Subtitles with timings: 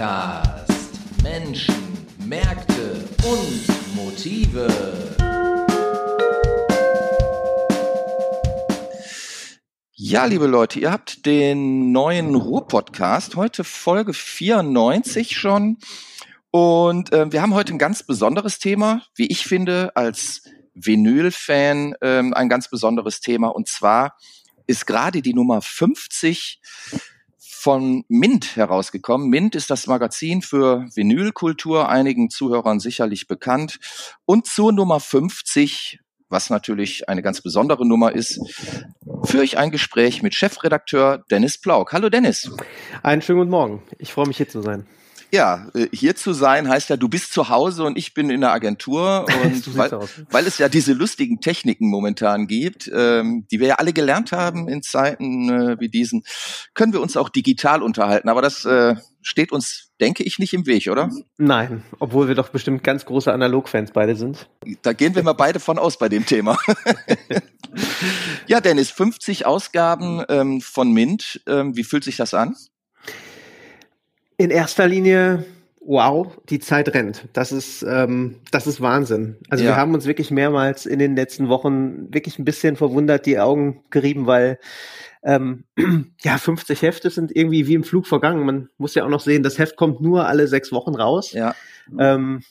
[0.00, 4.66] Podcast Menschen, Märkte und Motive.
[9.92, 15.76] Ja, liebe Leute, ihr habt den neuen Ruhr-Podcast, heute Folge 94 schon.
[16.50, 22.32] Und äh, wir haben heute ein ganz besonderes Thema, wie ich finde, als Vinyl-Fan ähm,
[22.32, 23.48] ein ganz besonderes Thema.
[23.48, 24.16] Und zwar
[24.66, 26.62] ist gerade die Nummer 50
[27.60, 29.28] von Mint herausgekommen.
[29.28, 33.78] Mint ist das Magazin für Vinylkultur, einigen Zuhörern sicherlich bekannt.
[34.24, 38.40] Und zur Nummer 50 was natürlich eine ganz besondere Nummer ist,
[39.24, 41.92] führe ich ein Gespräch mit Chefredakteur Dennis Plauk.
[41.92, 42.48] Hallo Dennis.
[43.02, 43.82] Einen schönen guten Morgen.
[43.98, 44.86] Ich freue mich hier zu sein.
[45.32, 48.40] Ja, äh, hier zu sein heißt ja, du bist zu Hause und ich bin in
[48.40, 49.26] der Agentur.
[49.42, 49.90] Und weil,
[50.30, 54.68] weil, es ja diese lustigen Techniken momentan gibt, ähm, die wir ja alle gelernt haben
[54.68, 56.22] in Zeiten äh, wie diesen,
[56.74, 58.28] können wir uns auch digital unterhalten.
[58.28, 61.10] Aber das äh, steht uns, denke ich, nicht im Weg, oder?
[61.38, 64.48] Nein, obwohl wir doch bestimmt ganz große Analogfans beide sind.
[64.82, 66.58] Da gehen wir mal beide von aus bei dem Thema.
[68.46, 71.42] ja, Dennis, 50 Ausgaben ähm, von Mint.
[71.46, 72.56] Ähm, wie fühlt sich das an?
[74.40, 75.44] In erster Linie,
[75.80, 77.28] wow, die Zeit rennt.
[77.34, 79.36] Das ist, ähm, das ist Wahnsinn.
[79.50, 79.72] Also ja.
[79.72, 83.84] wir haben uns wirklich mehrmals in den letzten Wochen wirklich ein bisschen verwundert die Augen
[83.90, 84.58] gerieben, weil
[85.22, 85.64] ähm,
[86.22, 88.46] ja, 50 Hefte sind irgendwie wie im Flug vergangen.
[88.46, 91.32] Man muss ja auch noch sehen, das Heft kommt nur alle sechs Wochen raus.
[91.32, 91.54] Ja.
[91.98, 92.42] Ähm,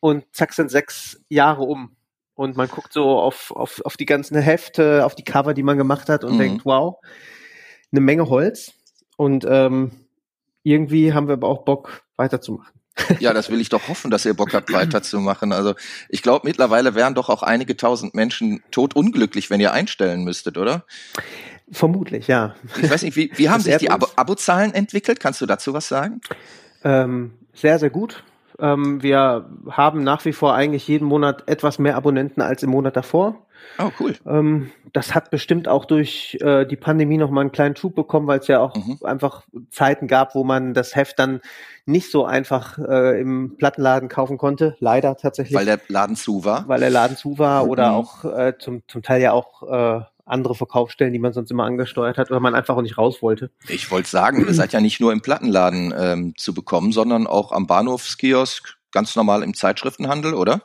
[0.00, 1.94] und zack sind sechs Jahre um.
[2.34, 5.78] Und man guckt so auf, auf, auf die ganzen Hefte, auf die Cover, die man
[5.78, 6.38] gemacht hat und mhm.
[6.38, 6.96] denkt, wow,
[7.92, 8.72] eine Menge Holz.
[9.16, 9.92] Und ähm,
[10.62, 12.80] irgendwie haben wir aber auch Bock, weiterzumachen.
[13.18, 15.52] Ja, das will ich doch hoffen, dass ihr Bock habt, weiterzumachen.
[15.52, 15.74] Also
[16.08, 20.84] ich glaube, mittlerweile wären doch auch einige tausend Menschen totunglücklich, wenn ihr einstellen müsstet, oder?
[21.72, 22.54] Vermutlich, ja.
[22.82, 25.20] Ich weiß nicht, wie, wie haben sich die Abo Abozahlen entwickelt?
[25.20, 26.20] Kannst du dazu was sagen?
[26.82, 28.24] Ähm, sehr, sehr gut.
[28.58, 32.96] Ähm, wir haben nach wie vor eigentlich jeden Monat etwas mehr Abonnenten als im Monat
[32.96, 33.46] davor.
[33.78, 34.14] Oh, cool.
[34.26, 38.26] Ähm, das hat bestimmt auch durch äh, die Pandemie noch mal einen kleinen Schub bekommen,
[38.26, 38.98] weil es ja auch mhm.
[39.02, 41.40] einfach Zeiten gab, wo man das Heft dann
[41.86, 44.76] nicht so einfach äh, im Plattenladen kaufen konnte.
[44.80, 45.56] Leider tatsächlich.
[45.56, 46.68] Weil der Laden zu war.
[46.68, 47.70] Weil der Laden zu war mhm.
[47.70, 51.64] oder auch äh, zum, zum Teil ja auch äh, andere Verkaufsstellen, die man sonst immer
[51.64, 53.50] angesteuert hat, oder man einfach auch nicht raus wollte.
[53.68, 57.52] Ich wollte sagen, ihr seid ja nicht nur im Plattenladen ähm, zu bekommen, sondern auch
[57.52, 60.62] am Bahnhofskiosk, ganz normal im Zeitschriftenhandel, oder?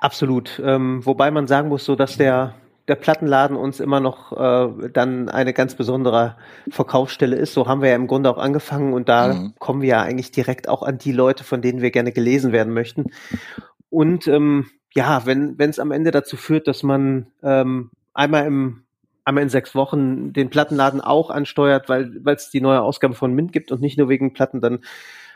[0.00, 0.60] Absolut.
[0.64, 2.54] Ähm, wobei man sagen muss, so dass der
[2.88, 6.36] der Plattenladen uns immer noch äh, dann eine ganz besondere
[6.68, 7.54] Verkaufsstelle ist.
[7.54, 9.54] So haben wir ja im Grunde auch angefangen und da mhm.
[9.58, 12.72] kommen wir ja eigentlich direkt auch an die Leute, von denen wir gerne gelesen werden
[12.72, 13.12] möchten.
[13.88, 18.82] Und ähm, ja, wenn wenn es am Ende dazu führt, dass man ähm, einmal im
[19.24, 23.52] einmal in sechs Wochen den Plattenladen auch ansteuert, weil es die neue Ausgabe von Mint
[23.52, 24.80] gibt und nicht nur wegen Platten, dann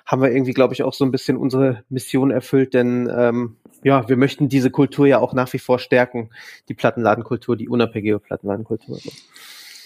[0.06, 4.08] haben wir irgendwie, glaube ich, auch so ein bisschen unsere Mission erfüllt, denn ähm, ja,
[4.08, 6.30] wir möchten diese Kultur ja auch nach wie vor stärken,
[6.68, 8.98] die Plattenladenkultur, die unabhängige Plattenladenkultur.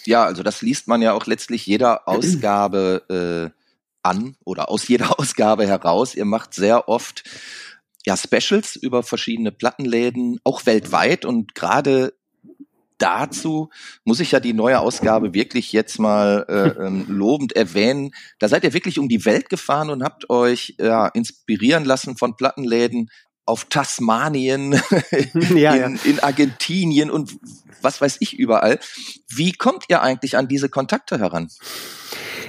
[0.04, 3.60] Ja, also das liest man ja auch letztlich jeder Ausgabe äh,
[4.02, 6.14] an oder aus jeder Ausgabe heraus.
[6.14, 7.24] Ihr macht sehr oft
[8.06, 12.14] ja Specials über verschiedene Plattenläden, auch weltweit und gerade
[13.00, 13.70] dazu
[14.04, 18.12] muss ich ja die neue Ausgabe wirklich jetzt mal äh, ähm, lobend erwähnen.
[18.38, 22.36] Da seid ihr wirklich um die Welt gefahren und habt euch ja, inspirieren lassen von
[22.36, 23.10] Plattenläden
[23.46, 24.72] auf Tasmanien,
[25.34, 25.74] in, ja.
[25.74, 27.36] in Argentinien und
[27.82, 28.78] was weiß ich überall.
[29.28, 31.48] Wie kommt ihr eigentlich an diese Kontakte heran?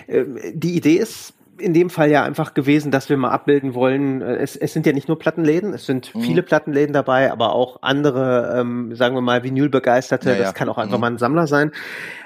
[0.08, 4.22] Ähm, die Idee ist in dem Fall ja einfach gewesen, dass wir mal abbilden wollen.
[4.22, 6.22] Äh, es, es sind ja nicht nur Plattenläden, es sind mhm.
[6.22, 10.32] viele Plattenläden dabei, aber auch andere, ähm, sagen wir mal, Vinylbegeisterte.
[10.32, 10.54] Ja, das ja.
[10.54, 11.02] kann auch einfach mhm.
[11.02, 11.72] mal ein Sammler sein.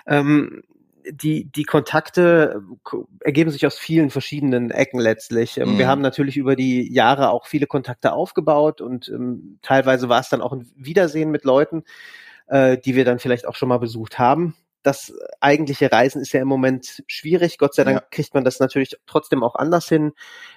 [0.08, 0.64] Ähm,
[1.12, 5.58] die, die Kontakte äh, ergeben sich aus vielen verschiedenen Ecken letztlich.
[5.58, 5.78] Ähm, mhm.
[5.78, 10.30] Wir haben natürlich über die Jahre auch viele Kontakte aufgebaut und ähm, teilweise war es
[10.30, 11.84] dann auch ein Wiedersehen mit Leuten,
[12.48, 16.42] äh, die wir dann vielleicht auch schon mal besucht haben das eigentliche Reisen ist ja
[16.42, 17.58] im Moment schwierig.
[17.58, 18.08] Gott sei Dank ja.
[18.12, 20.14] kriegt man das natürlich trotzdem auch anders hin.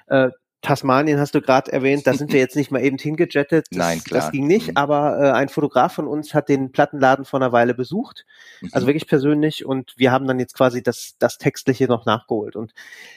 [0.07, 0.31] Äh,
[0.61, 3.67] Tasmanien hast du gerade erwähnt, da sind wir jetzt nicht mal eben hingejettet.
[3.79, 4.21] Das, Nein, klar.
[4.21, 4.77] Das ging nicht, mhm.
[4.77, 8.25] aber äh, ein Fotograf von uns hat den Plattenladen vor einer Weile besucht,
[8.61, 8.71] mhm.
[8.73, 12.73] also wirklich persönlich und wir haben dann jetzt quasi das, das Textliche noch nachgeholt und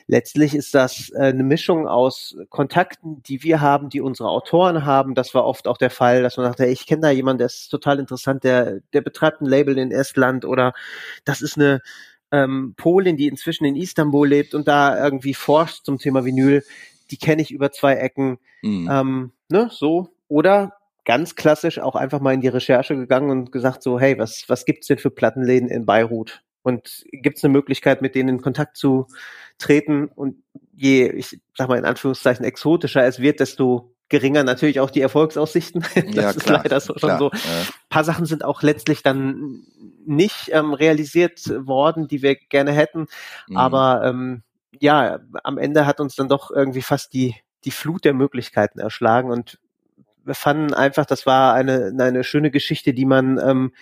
[0.08, 5.16] letztlich ist das äh, eine Mischung aus Kontakten, die wir haben, die unsere Autoren haben.
[5.16, 7.70] Das war oft auch der Fall, dass man dachte, ich kenne da jemanden, der ist
[7.70, 10.74] total interessant, der, der betreibt ein Label in Estland oder
[11.24, 11.82] das ist eine
[12.32, 16.64] ähm, Polin, die inzwischen in Istanbul lebt und da irgendwie forscht zum Thema Vinyl
[17.12, 18.40] die kenne ich über zwei Ecken.
[18.62, 18.90] Mhm.
[18.92, 20.10] Ähm, ne, so.
[20.28, 20.74] Oder
[21.06, 24.66] ganz klassisch auch einfach mal in die Recherche gegangen und gesagt so, hey, was, was
[24.66, 26.44] gibt's denn für Plattenläden in Beirut?
[26.64, 29.08] Und gibt's eine Möglichkeit, mit denen in Kontakt zu
[29.58, 30.38] treten und
[30.76, 35.82] je, ich sag mal in Anführungszeichen, exotischer es wird, desto geringer natürlich auch die Erfolgsaussichten.
[35.96, 37.18] das Ja, ist klar, leider so, klar.
[37.18, 37.38] schon so.
[37.50, 37.62] Ja.
[37.62, 39.64] Ein paar Sachen sind auch letztlich dann
[40.06, 43.08] nicht ähm, realisiert worden, die wir gerne hätten.
[43.48, 43.58] Mhm.
[43.58, 44.44] Aber ähm,
[44.80, 47.36] ja, am Ende hat uns dann doch irgendwie fast die,
[47.66, 49.60] die Flut der Möglichkeiten erschlagen und
[50.24, 53.74] wir fanden einfach, das war eine, eine schöne Geschichte, die man ähm,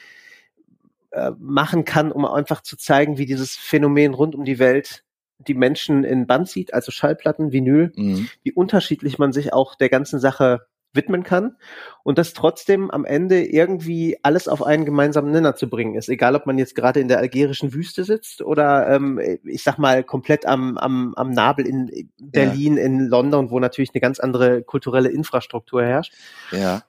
[1.12, 5.04] äh, machen kann, um einfach zu zeigen, wie dieses Phänomen rund um die Welt
[5.40, 8.30] die Menschen in Band sieht, also Schallplatten, Vinyl, Mhm.
[8.44, 11.56] wie unterschiedlich man sich auch der ganzen Sache widmen kann
[12.04, 16.10] und das trotzdem am Ende irgendwie alles auf einen gemeinsamen Nenner zu bringen ist.
[16.10, 20.04] Egal, ob man jetzt gerade in der algerischen Wüste sitzt oder ähm, ich sag mal
[20.04, 25.10] komplett am, am, am Nabel in Berlin, in London, wo natürlich eine ganz andere kulturelle
[25.10, 26.14] Infrastruktur herrscht.
[26.52, 26.84] Ja.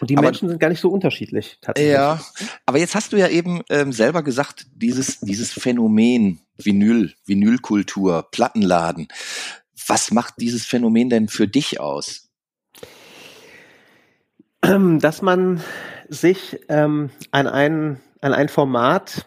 [0.00, 1.92] Und die Aber- Menschen sind gar nicht so unterschiedlich tatsächlich.
[1.94, 2.20] Ja,
[2.66, 9.08] aber jetzt hast du ja eben ähm, selber gesagt, dieses, dieses Phänomen Vinyl, Vinylkultur, Plattenladen.
[9.86, 12.27] Was macht dieses Phänomen denn für dich aus?
[15.00, 15.62] dass man
[16.08, 19.26] sich ähm, an ein, an ein Format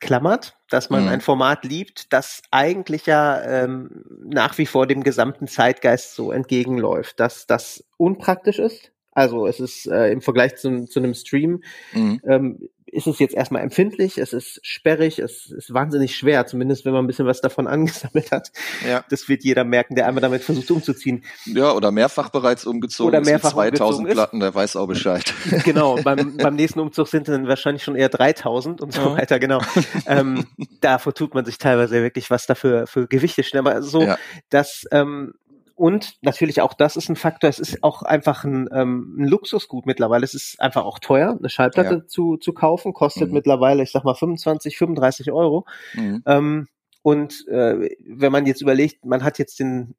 [0.00, 1.08] klammert, dass man Mhm.
[1.08, 7.20] ein Format liebt, das eigentlich ja ähm, nach wie vor dem gesamten Zeitgeist so entgegenläuft,
[7.20, 8.90] dass das unpraktisch ist.
[9.14, 11.62] Also es ist äh, im Vergleich zu, zu einem Stream
[11.92, 12.20] Mhm.
[12.26, 16.92] ähm, ist es jetzt erstmal empfindlich, es ist sperrig, es ist wahnsinnig schwer, zumindest wenn
[16.92, 18.52] man ein bisschen was davon angesammelt hat.
[18.88, 19.04] Ja.
[19.10, 21.24] Das wird jeder merken, der einmal damit versucht umzuziehen.
[21.46, 24.14] ja, oder mehrfach bereits umgezogen Oder ist mit mehrfach 2000 umgezogen ist.
[24.14, 25.24] Platten, der weiß auch Bescheid.
[25.64, 29.12] Genau, beim, beim nächsten Umzug sind dann wahrscheinlich schon eher 3000 und so Ja.
[29.16, 29.60] weiter, genau.
[30.06, 30.46] ähm,
[30.80, 34.18] davor tut man sich teilweise wirklich was dafür für Gewichte stellen, aber so, Ja.
[34.50, 35.34] dass ähm,
[35.76, 39.86] und natürlich auch das ist ein Faktor, es ist auch einfach ein, ähm, ein Luxusgut
[39.86, 40.24] mittlerweile.
[40.24, 42.06] Es ist einfach auch teuer, eine Schallplatte Ja.
[42.06, 43.34] zu, zu kaufen, kostet Mhm.
[43.34, 45.66] mittlerweile, ich sag mal, 25, 35 Euro.
[45.94, 46.22] Mhm.
[46.26, 46.68] Ähm,
[47.02, 49.94] und äh, wenn man jetzt überlegt, man hat jetzt den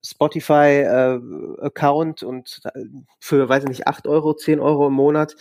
[0.95, 2.85] Spotify-Account und äh,
[3.19, 5.35] für, weiß ich nicht, 8 Euro, 10 Euro im Monat,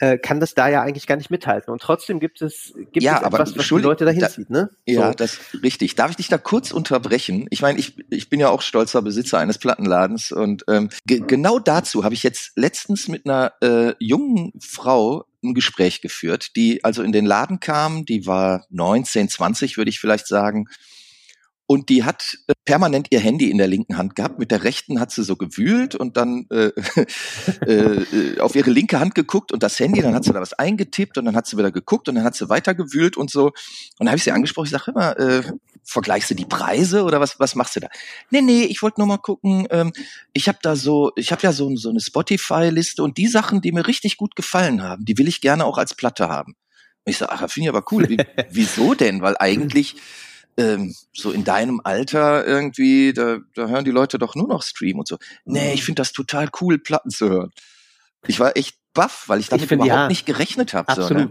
[0.00, 1.70] äh, kann das da ja eigentlich gar nicht mithalten.
[1.72, 4.50] Und trotzdem gibt es, gibt Ja, es aber etwas, was die Leute dahin da- zieht,
[4.50, 4.70] ne?
[4.86, 5.14] Ja, So.
[5.14, 5.94] das richtig.
[5.94, 7.46] Darf ich dich da kurz unterbrechen?
[7.50, 11.58] Ich meine, ich, ich bin ja auch stolzer Besitzer eines Plattenladens und ähm, ge genau
[11.58, 17.02] dazu habe ich jetzt letztens mit einer äh, jungen Frau ein Gespräch geführt, die also
[17.02, 20.66] in den Laden kam, die war 19, 20, würde ich vielleicht sagen.
[21.70, 24.40] Und die hat äh, permanent ihr Handy in der linken Hand gehabt.
[24.40, 26.72] Mit der rechten hat sie so gewühlt und dann äh,
[27.64, 30.52] äh, äh, auf ihre linke Hand geguckt und das Handy, dann hat sie da was
[30.52, 33.44] eingetippt und dann hat sie wieder geguckt und dann hat sie weiter gewühlt und so.
[33.44, 33.54] Und
[34.00, 35.44] dann habe ich sie angesprochen, ich sage immer, äh,
[35.84, 37.88] vergleichst du die Preise oder was, was machst du da?
[38.30, 39.92] Nee, nee, ich wollte nur mal gucken, ähm,
[40.32, 43.70] ich habe da so, ich habe ja so, so eine Spotify-Liste und die Sachen, die
[43.70, 46.56] mir richtig gut gefallen haben, die will ich gerne auch als Platte haben.
[47.04, 48.08] Und ich sage, ach, finde ich aber cool.
[48.08, 48.18] Wie,
[48.50, 49.22] wieso denn?
[49.22, 49.94] Weil eigentlich
[50.56, 54.98] ähm, so in deinem Alter irgendwie, da, da hören die Leute doch nur noch Stream
[54.98, 55.18] und so.
[55.44, 57.50] Nee, ich finde das total cool, Platten zu hören.
[58.26, 60.92] Ich war echt baff, weil ich damit finde, überhaupt ja, nicht gerechnet habe.
[60.94, 61.30] So, ne?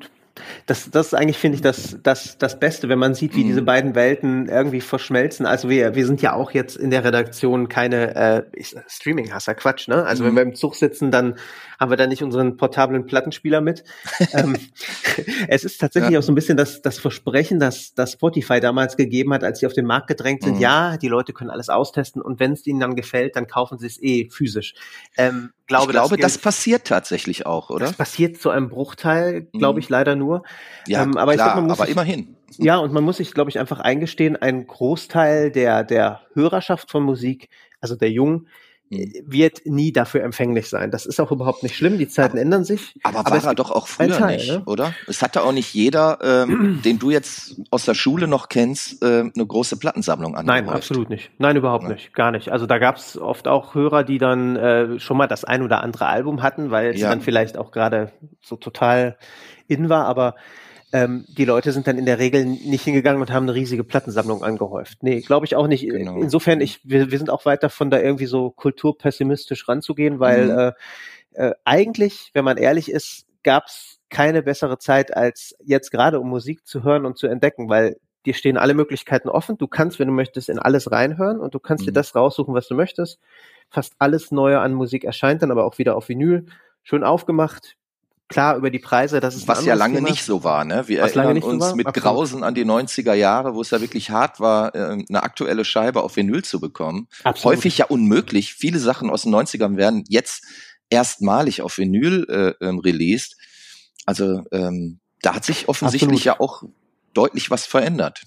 [0.67, 3.47] Das, das ist eigentlich, finde ich, das, das, das Beste, wenn man sieht, wie Mhm.
[3.47, 5.45] diese beiden Welten irgendwie verschmelzen.
[5.45, 8.43] Also wir, wir sind ja auch jetzt in der Redaktion keine äh,
[8.87, 10.05] Streaming-Hasser, Quatsch, ne?
[10.05, 10.27] Also Mhm.
[10.27, 11.35] wenn wir im Zug sitzen, dann
[11.79, 13.83] haben wir da nicht unseren portablen Plattenspieler mit.
[14.33, 14.55] ähm,
[15.47, 16.19] es ist tatsächlich Ja.
[16.19, 19.65] auch so ein bisschen das, das Versprechen, das, das Spotify damals gegeben hat, als sie
[19.65, 20.55] auf den Markt gedrängt sind.
[20.55, 20.61] Mhm.
[20.61, 23.87] Ja, die Leute können alles austesten und wenn es ihnen dann gefällt, dann kaufen sie
[23.87, 24.73] es eh physisch.
[25.17, 27.85] Ähm, glaube, ich glaube, das, gilt- passiert tatsächlich auch, oder?
[27.87, 29.79] das passiert zu einem Bruchteil, glaube Mhm.
[29.79, 30.28] ich, leider nur.
[30.87, 32.35] Ja, ähm, aber ich klar, glaub, man muss aber sich- immerhin.
[32.57, 37.03] Ja, und man muss sich, glaube ich, einfach eingestehen, ein Großteil der, der Hörerschaft von
[37.03, 38.47] Musik, also der Jungen,
[38.89, 40.89] wird nie dafür empfänglich sein.
[40.89, 42.95] Das ist auch überhaupt nicht schlimm, die Zeiten ändern sich.
[43.03, 44.63] Aber, Aber war er doch auch früher Teil, nicht, ne?
[44.65, 44.95] oder?
[45.07, 49.31] Es hatte auch nicht jeder, ähm, den du jetzt aus der Schule noch kennst, ähm,
[49.35, 50.45] eine große Plattensammlung an.
[50.47, 51.29] Nein, absolut nicht.
[51.37, 51.89] Nein, überhaupt Ja.
[51.91, 52.13] nicht.
[52.13, 52.49] Gar nicht.
[52.49, 55.83] Also da gab es oft auch Hörer, die dann äh, schon mal das ein oder
[55.83, 57.09] andere Album hatten, weil es Ja.
[57.09, 59.17] dann vielleicht auch gerade so total
[59.67, 60.35] in war, aber
[60.91, 64.43] ähm, die Leute sind dann in der Regel nicht hingegangen und haben eine riesige Plattensammlung
[64.43, 65.03] angehäuft.
[65.03, 65.87] Nee, glaube ich auch nicht.
[65.87, 66.17] Genau.
[66.17, 70.59] Insofern, ich, wir, wir sind auch weit davon, da irgendwie so kulturpessimistisch ranzugehen, weil Mhm.
[71.35, 76.19] äh, äh, eigentlich, wenn man ehrlich ist, gab es keine bessere Zeit, als jetzt gerade
[76.19, 79.57] um Musik zu hören und zu entdecken, weil dir stehen alle Möglichkeiten offen.
[79.57, 81.95] Du kannst, wenn du möchtest, in alles reinhören und du kannst dir Mhm.
[81.95, 83.19] das raussuchen, was du möchtest.
[83.69, 86.47] Fast alles Neue an Musik erscheint dann aber auch wieder auf Vinyl.
[86.83, 87.75] Schön aufgemacht.
[88.29, 90.09] Klar, über die Preise, das ist ein Was ja lange Thema.
[90.09, 90.87] nicht so war, ne?
[90.87, 92.03] Wir Was erinnern so uns mit absolut.
[92.03, 96.03] Grausen an die 90er Jahre, wo es ja wirklich hart war, äh, eine aktuelle Scheibe
[96.03, 97.07] auf Vinyl zu bekommen.
[97.23, 97.57] Absolut.
[97.57, 98.53] Häufig ja unmöglich.
[98.53, 100.43] Viele Sachen aus den 90ern werden jetzt
[100.91, 103.35] erstmalig auf Vinyl äh, ähm, released.
[104.05, 106.39] Also ähm, da hat sich offensichtlich Absolut.
[106.39, 106.63] ja auch
[107.13, 108.23] deutlich was verändert.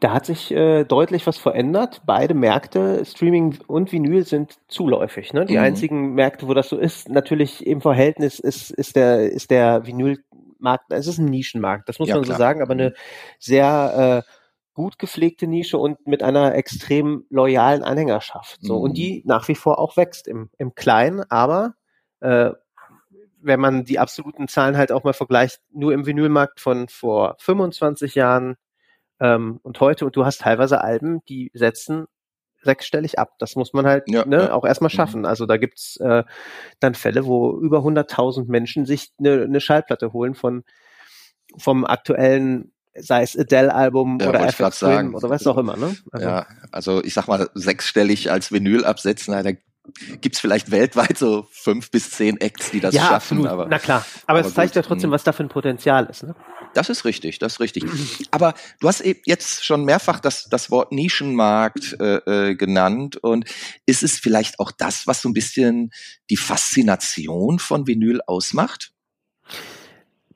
[0.00, 2.02] Da hat sich äh, deutlich was verändert.
[2.06, 5.32] Beide Märkte, Streaming und Vinyl, sind zuläufig.
[5.32, 5.46] Ne?
[5.46, 5.62] Die mhm.
[5.62, 10.90] einzigen Märkte, wo das so ist, natürlich im Verhältnis ist, ist der, ist der Vinylmarkt,
[10.90, 12.36] es ist ein Nischenmarkt, das muss ja, man klar.
[12.36, 12.94] so sagen, aber eine mhm.
[13.38, 14.32] sehr äh,
[14.74, 18.58] gut gepflegte Nische und mit einer extrem loyalen Anhängerschaft.
[18.62, 18.76] So.
[18.76, 18.82] Mhm.
[18.82, 21.74] Und die nach wie vor auch wächst im, im Kleinen, aber
[22.20, 22.50] äh,
[23.48, 28.14] wenn man die absoluten Zahlen halt auch mal vergleicht, nur im Vinylmarkt von vor 25
[28.14, 28.56] Jahren
[29.18, 32.06] ähm, und heute, und du hast teilweise Alben, die setzen
[32.62, 33.34] sechsstellig ab.
[33.38, 34.52] Das muss man halt ja, ne, ja.
[34.52, 34.96] auch erstmal mhm.
[34.96, 35.26] schaffen.
[35.26, 36.24] Also da gibt's äh,
[36.80, 40.64] dann Fälle, wo über 100.000 Menschen sich eine, eine Schallplatte holen von
[41.56, 45.76] vom aktuellen sei es Adele-Album ja, oder FX Twin oder was auch immer.
[45.76, 45.96] Ne?
[46.10, 49.52] Also, ja, also ich sag mal sechsstellig als Vinyl absetzen, da
[50.20, 53.38] gibt's vielleicht weltweit so fünf bis zehn Acts, die das ja, schaffen.
[53.38, 53.46] Absolut.
[53.46, 55.14] Aber, Na klar, aber, aber es zeigt ja trotzdem, hm.
[55.14, 56.22] was da für ein Potenzial ist.
[56.22, 56.34] Ne?
[56.74, 57.84] Das ist richtig, das ist richtig.
[58.30, 63.46] Aber du hast eben jetzt schon mehrfach das, das Wort Nischenmarkt äh, äh, genannt und
[63.86, 65.90] ist es vielleicht auch das, was so ein bisschen
[66.30, 68.92] die Faszination von Vinyl ausmacht?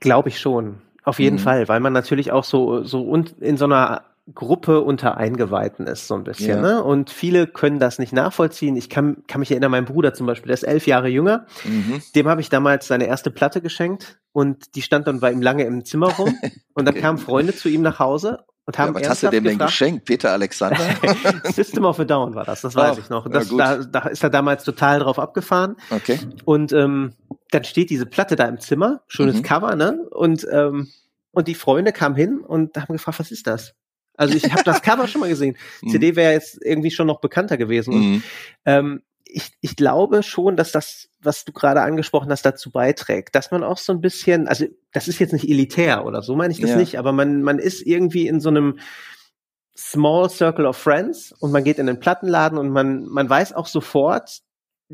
[0.01, 0.81] Glaube ich schon.
[1.05, 1.41] Auf jeden mhm.
[1.41, 6.07] Fall, weil man natürlich auch so, so und in so einer Gruppe unter Eingeweihten ist,
[6.07, 6.57] so ein bisschen.
[6.57, 6.63] Ja.
[6.63, 6.85] Ne?
[6.85, 8.77] Und viele können das nicht nachvollziehen.
[8.77, 11.47] Ich kann, kann mich erinnern, mein Bruder zum Beispiel, der ist elf Jahre jünger.
[11.65, 12.01] Mhm.
[12.15, 15.65] Dem habe ich damals seine erste Platte geschenkt und die stand dann bei ihm lange
[15.65, 16.37] im Zimmer rum.
[16.75, 17.03] Und dann okay.
[17.03, 20.07] kamen Freunde zu ihm nach Hause und haben ja, was hast du dem denn geschenkt,
[20.07, 20.81] Peter Alexander?
[21.53, 23.29] System of a Down war das, das weiß oh, ich noch.
[23.29, 25.77] Das, da, da ist er damals total drauf abgefahren.
[25.91, 26.19] Okay.
[26.47, 27.13] Und ähm,
[27.51, 29.43] dann steht diese Platte da im Zimmer, schönes mhm.
[29.43, 29.99] Cover, ne?
[30.11, 30.89] Und ähm,
[31.33, 33.75] und die Freunde kamen hin und haben gefragt, was ist das?
[34.17, 35.57] Also ich habe das Cover schon mal gesehen.
[35.83, 35.89] Mhm.
[35.91, 37.95] CD wäre jetzt irgendwie schon noch bekannter gewesen.
[37.95, 38.23] Und, mhm.
[38.65, 43.51] ähm, ich, ich glaube schon, dass das, was du gerade angesprochen hast, dazu beiträgt, dass
[43.51, 46.61] man auch so ein bisschen, also das ist jetzt nicht elitär oder so meine ich
[46.61, 46.77] das ja.
[46.77, 48.79] nicht, aber man, man ist irgendwie in so einem
[49.77, 53.67] Small Circle of Friends und man geht in den Plattenladen und man, man weiß auch
[53.67, 54.43] sofort,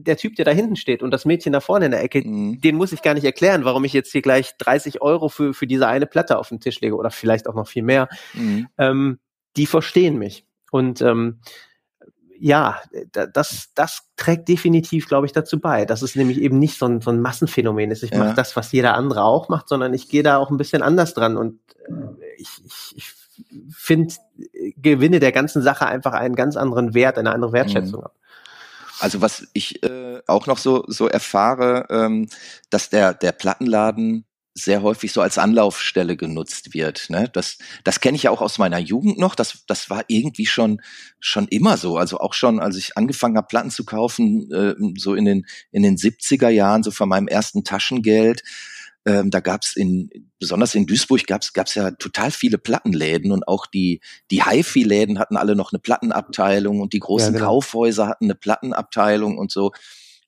[0.04, 2.60] der Typ, der da hinten steht und das Mädchen da vorne in der Ecke, mhm.
[2.60, 5.66] den muss ich gar nicht erklären, warum ich jetzt hier gleich 30 Euro für, für
[5.66, 8.08] diese eine Platte auf den Tisch lege oder vielleicht auch noch viel mehr.
[8.34, 8.68] Mhm.
[8.78, 9.18] Ähm,
[9.56, 10.46] die verstehen mich.
[10.70, 11.40] Und ähm,
[12.40, 12.80] ja,
[13.32, 17.00] das, das trägt definitiv, glaube ich, dazu bei, dass es nämlich eben nicht so ein,
[17.00, 18.02] so ein Massenphänomen ist.
[18.02, 18.18] Ich ja.
[18.18, 21.14] mache das, was jeder andere auch macht, sondern ich gehe da auch ein bisschen anders
[21.14, 21.92] dran und äh,
[22.36, 23.12] ich, ich, ich
[23.70, 24.14] finde
[24.76, 28.06] Gewinne der ganzen Sache einfach einen ganz anderen Wert, eine andere Wertschätzung mhm.
[29.00, 32.28] Also was ich äh, auch noch so so erfahre, ähm,
[32.70, 34.24] dass der der Plattenladen
[34.58, 37.10] sehr häufig so als Anlaufstelle genutzt wird.
[37.10, 37.30] Ne?
[37.32, 39.34] Das, das kenne ich ja auch aus meiner Jugend noch.
[39.34, 40.80] Das, das war irgendwie schon,
[41.20, 41.96] schon immer so.
[41.96, 45.82] Also auch schon, als ich angefangen habe, Platten zu kaufen, äh, so in den, in
[45.82, 48.42] den 70er Jahren, so von meinem ersten Taschengeld,
[49.08, 53.66] ähm, da gab's in, besonders in Duisburg gab's gab's ja total viele Plattenläden und auch
[53.66, 57.52] die, die HiFi-Läden hatten alle noch eine Plattenabteilung und die großen ja, genau.
[57.52, 59.72] Kaufhäuser hatten eine Plattenabteilung und so.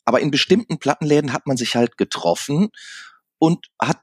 [0.07, 2.71] Aber in bestimmten Plattenläden hat man sich halt getroffen
[3.39, 3.99] und hat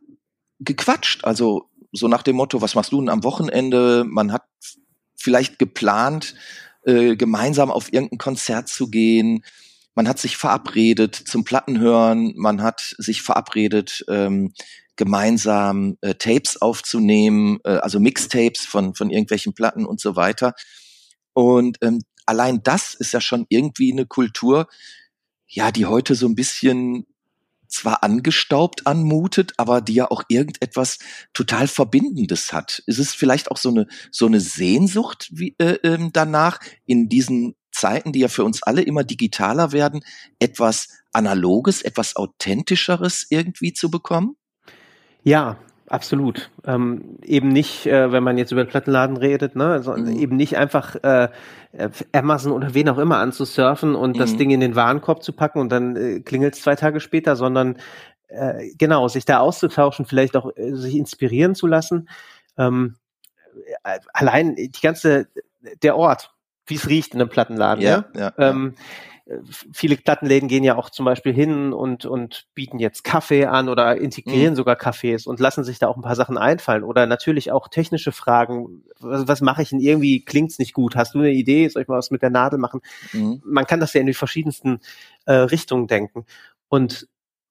[0.60, 1.26] gequatscht.
[1.26, 4.06] Also so nach dem Motto, was machst du denn am Wochenende?
[4.08, 4.44] Man hat
[5.16, 6.36] vielleicht geplant,
[6.84, 9.44] äh, gemeinsam auf irgendein Konzert zu gehen
[9.98, 14.54] man hat sich verabredet zum Plattenhören, man hat sich verabredet, ähm,
[14.96, 20.54] gemeinsam äh, Tapes aufzunehmen, äh, also Mixtapes von, von irgendwelchen Platten und so weiter.
[21.34, 24.68] Und ähm, allein das ist ja schon irgendwie eine Kultur,
[25.48, 27.08] ja, die heute so ein bisschen
[27.68, 31.00] zwar angestaubt anmutet, aber die ja auch irgendetwas
[31.34, 32.84] total Verbindendes hat.
[32.86, 37.56] Ist es vielleicht auch so eine so eine Sehnsucht wie, äh, ähm, danach in diesen
[37.78, 40.02] Zeiten, die ja für uns alle immer digitaler werden,
[40.40, 44.36] etwas Analoges, etwas Authentischeres irgendwie zu bekommen?
[45.24, 45.58] Ja,
[45.88, 46.52] absolut.
[46.66, 50.20] Ähm, eben nicht, äh, wenn man jetzt über den Plattenladen redet, ne, sondern mhm.
[50.20, 51.30] eben nicht einfach äh,
[52.12, 54.20] Amazon oder wen auch immer anzusurfen und mhm.
[54.20, 57.36] das Ding in den Warenkorb zu packen und dann äh, klingelt es zwei Tage später,
[57.36, 57.78] sondern
[58.28, 62.10] äh, genau, sich da auszutauschen, vielleicht auch äh, sich inspirieren zu lassen.
[62.58, 62.96] Ähm,
[63.84, 65.28] äh, allein die ganze,
[65.82, 66.34] der Ort,
[66.68, 67.84] wie es riecht in einem Plattenladen.
[67.84, 68.76] Ja, ja, ähm,
[69.74, 73.98] viele Plattenläden gehen ja auch zum Beispiel hin und, und bieten jetzt Kaffee an oder
[73.98, 74.58] integrieren mhm.
[74.58, 76.84] sogar Cafés und lassen sich da auch ein paar Sachen einfallen.
[76.84, 78.84] Oder natürlich auch technische Fragen.
[79.00, 80.24] Was, was mache ich denn irgendwie?
[80.24, 80.96] Klingt's nicht gut?
[80.96, 81.68] Hast du eine Idee?
[81.68, 82.82] Soll ich mal was mit der Nadel machen?
[83.12, 83.42] Mhm.
[83.44, 84.80] Man kann das ja in die verschiedensten
[85.26, 86.26] äh, Richtungen denken.
[86.70, 87.08] Und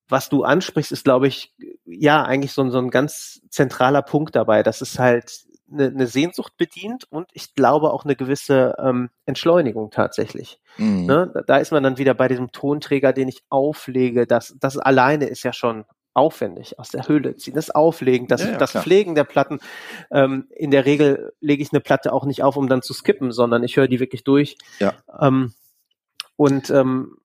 [0.09, 1.53] was du ansprichst, ist, glaube ich,
[1.85, 4.63] ja, eigentlich so, so ein ganz zentraler Punkt dabei.
[4.63, 9.91] Das ist halt eine, eine Sehnsucht bedient und ich glaube auch eine gewisse ähm, Entschleunigung
[9.91, 10.61] tatsächlich.
[10.79, 11.07] Mhm.
[11.07, 11.45] Ne?
[11.47, 14.27] Da, ist man dann wieder bei diesem Tonträger, den ich auflege.
[14.27, 18.53] Das, das alleine ist ja schon aufwendig aus der Hülle ziehen, das Auflegen, das, Ja,
[18.53, 18.73] ja, das.
[18.73, 19.61] Pflegen der Platten.
[20.11, 23.33] Ähm, in der Regel lege ich eine Platte auch nicht auf, um dann zu skippen,
[23.33, 24.57] sondern ich höre die wirklich durch.
[24.79, 24.95] Ja.
[25.21, 25.53] Ähm,
[26.37, 27.19] und ähm,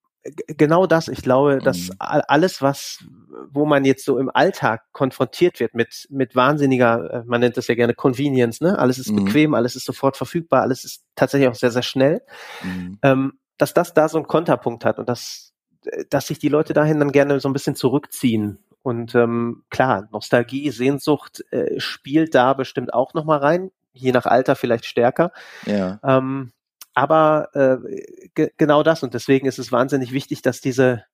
[0.47, 1.95] genau das, ich glaube, dass Mhm.
[1.99, 3.03] alles, was,
[3.49, 7.67] wo man jetzt so im Alltag konfrontiert wird mit, mit wahnsinniger, äh, man nennt das
[7.67, 8.77] ja gerne Convenience, ne?
[8.77, 9.25] Alles ist Mhm.
[9.25, 12.21] bequem, alles ist sofort verfügbar, alles ist tatsächlich auch sehr, sehr schnell
[12.63, 12.99] Mhm.
[13.01, 15.53] ähm, dass das da so einen Konterpunkt hat und dass,
[15.85, 18.57] äh, dass sich die Leute dahin dann gerne so ein bisschen zurückziehen.
[18.81, 24.55] Und ähm, klar, Nostalgie, Sehnsucht äh, spielt da bestimmt auch nochmal rein, je nach Alter
[24.55, 25.31] vielleicht stärker.
[25.67, 25.99] Ja.
[26.03, 26.51] Ähm,
[26.93, 31.05] aber äh, ge genau das und deswegen ist es wahnsinnig wichtig, dass diese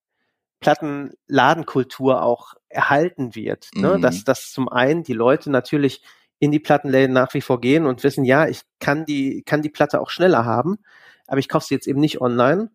[0.60, 3.69] Plattenladenkultur auch erhalten wird.
[3.75, 3.98] Ne?
[3.98, 4.01] Mhm.
[4.01, 6.01] Dass, dass zum einen die Leute natürlich
[6.39, 9.69] in die Plattenläden nach wie vor gehen und wissen, ja, ich kann die, kann die
[9.69, 10.77] Platte auch schneller haben,
[11.27, 12.69] aber ich kaufe sie jetzt eben nicht online,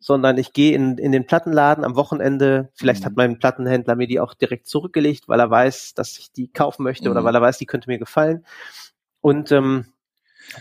[0.00, 2.70] sondern ich gehe in, in den Plattenladen am Wochenende.
[2.74, 3.06] Vielleicht Mhm.
[3.06, 6.82] hat mein Plattenhändler mir die auch direkt zurückgelegt, weil er weiß, dass ich die kaufen
[6.82, 7.24] möchte oder Mhm.
[7.24, 8.44] weil er weiß, die könnte mir gefallen.
[9.20, 9.86] Und ähm,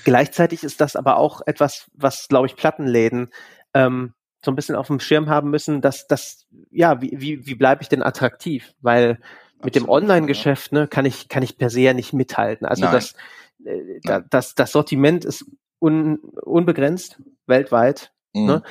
[0.04, 3.30] gleichzeitig ist das aber auch etwas, was, glaube ich, Plattenläden
[3.74, 4.14] ähm,
[4.44, 7.82] so ein bisschen auf dem Schirm haben müssen, dass das, ja, wie, wie, wie bleibe
[7.82, 8.74] ich denn attraktiv?
[8.82, 9.20] Weil
[9.64, 12.68] mit dem Online-Geschäft ne, kann ich kann ich per se ja nicht mithalten.
[12.68, 12.92] Also Nein.
[12.94, 13.16] das,
[13.64, 15.46] äh, da, das das Sortiment ist
[15.80, 18.12] un, unbegrenzt weltweit.
[18.34, 18.46] Mhm.
[18.46, 18.64] Ne?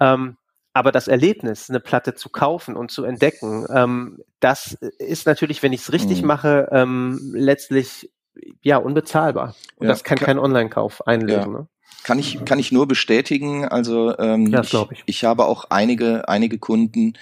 [0.00, 0.36] Ähm,
[0.74, 5.72] aber das Erlebnis, eine Platte zu kaufen und zu entdecken, ähm, das ist natürlich, wenn
[5.72, 6.28] ich es richtig Mhm.
[6.28, 8.10] mache, ähm, letztlich
[8.62, 9.54] ja unbezahlbar.
[9.76, 10.26] Und Ja, das kann klar.
[10.26, 11.52] kein Online-Kauf einlösen.
[11.52, 11.58] Ja.
[11.60, 11.68] Ne?
[12.02, 13.64] Kann ich, kann ich nur bestätigen.
[13.66, 15.02] Also ähm, Ja, ich, ich.
[15.06, 17.14] ich habe auch einige, einige Kunden,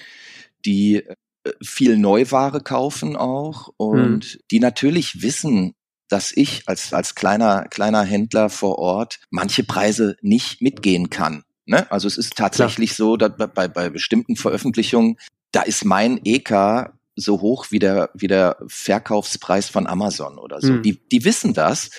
[0.65, 0.97] die
[1.45, 4.41] äh, viel Neuware kaufen auch und Hm.
[4.51, 5.75] die natürlich wissen,
[6.09, 11.45] dass ich als, als kleiner, kleiner Händler vor Ort manche Preise nicht mitgehen kann.
[11.65, 11.91] Ne?
[11.91, 15.17] Also es ist tatsächlich so, dass bei- bei, bei bestimmten Veröffentlichungen,
[15.53, 20.69] da ist mein EK so hoch wie der, wie der Verkaufspreis von Amazon oder so.
[20.69, 20.83] Hm.
[20.83, 21.91] Die, die wissen das.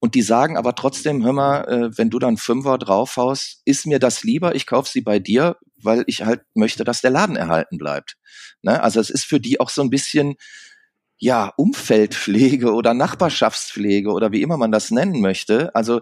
[0.00, 3.98] Und die sagen aber trotzdem, hör mal, äh, wenn du dann Fünfer draufhaust, ist mir
[3.98, 7.78] das lieber, ich kauf sie bei dir, weil ich halt möchte, dass der Laden erhalten
[7.78, 8.16] bleibt.
[8.62, 8.80] Ne?
[8.80, 10.36] Also es ist für die auch so ein bisschen,
[11.18, 15.74] ja, Umfeldpflege oder Nachbarschaftspflege oder wie immer man das nennen möchte.
[15.74, 16.00] Also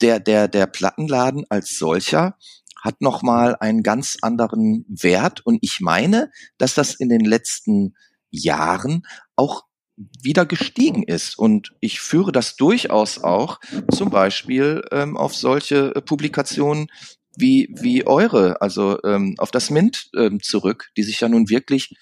[0.00, 2.36] der, der, der Plattenladen als solcher
[2.84, 5.44] hat nochmal einen ganz anderen Wert.
[5.44, 7.94] Und ich meine, dass das in den letzten
[8.30, 9.64] Jahren auch
[9.96, 11.38] wieder gestiegen ist.
[11.38, 13.58] Und ich führe das durchaus auch
[13.90, 16.88] zum Beispiel ähm, auf solche äh, Publikationen
[17.36, 21.94] wie, wie eure, also ähm, auf das Mint ähm, zurück, die sich ja nun wirklich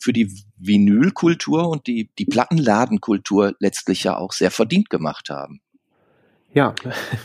[0.00, 5.60] für die Vinylkultur und die, die Plattenladenkultur letztlich ja auch sehr verdient gemacht haben.
[6.54, 6.74] Ja,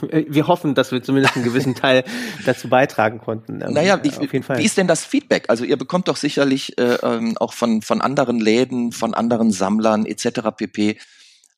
[0.00, 2.04] wir hoffen, dass wir zumindest einen gewissen Teil
[2.46, 3.60] dazu beitragen konnten.
[3.60, 4.58] Ähm, Naja, wie, auf jeden Fall.
[4.58, 5.44] wie ist denn das Feedback?
[5.48, 10.06] Also ihr bekommt doch sicherlich äh, ähm, auch von, von anderen Läden, von anderen Sammlern
[10.06, 10.40] etc.
[10.56, 10.98] pp.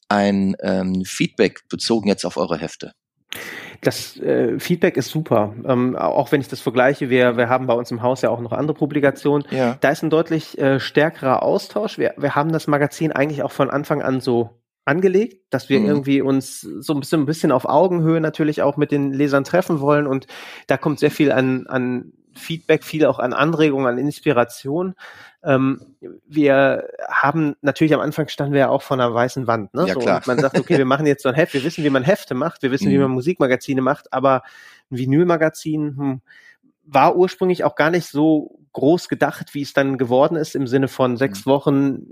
[0.09, 2.93] ein ähm, Feedback bezogen jetzt auf eure Hefte.
[3.83, 5.55] Das äh, Feedback ist super.
[5.65, 8.41] Ähm, auch wenn ich das vergleiche, wir, wir haben bei uns im Haus ja auch
[8.41, 9.47] noch andere Publikationen.
[9.51, 9.79] Ja.
[9.81, 11.97] Da ist ein deutlich äh, stärkerer Austausch.
[11.97, 15.87] Wir, wir haben das Magazin eigentlich auch von Anfang an so angelegt, dass wir Mhm.
[15.87, 19.81] irgendwie uns so ein bisschen, ein bisschen auf Augenhöhe natürlich auch mit den Lesern treffen
[19.81, 20.07] wollen.
[20.07, 20.27] Und
[20.67, 24.95] da kommt sehr viel an, an Feedback, viel auch an Anregungen, an Inspiration.
[25.43, 25.81] Ähm,
[26.27, 29.75] wir haben natürlich am Anfang standen wir ja auch vor einer weißen Wand.
[29.75, 29.87] Ne?
[29.87, 30.23] Ja, so, klar.
[30.27, 32.63] Man sagt, okay, wir machen jetzt so ein Heft, wir wissen, wie man Hefte macht,
[32.63, 33.03] wir wissen, wie Mhm.
[33.03, 34.43] man Musikmagazine macht, aber
[34.91, 36.21] ein Vinylmagazin hm,
[36.85, 40.89] war ursprünglich auch gar nicht so groß gedacht, wie es dann geworden ist, im Sinne
[40.89, 41.51] von sechs Mhm.
[41.51, 42.07] Wochen.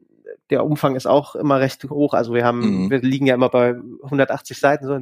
[0.50, 2.14] Der Umfang ist auch immer recht hoch.
[2.14, 2.90] Also wir haben, Mhm.
[2.90, 4.98] wir liegen ja immer bei 180 Seiten, so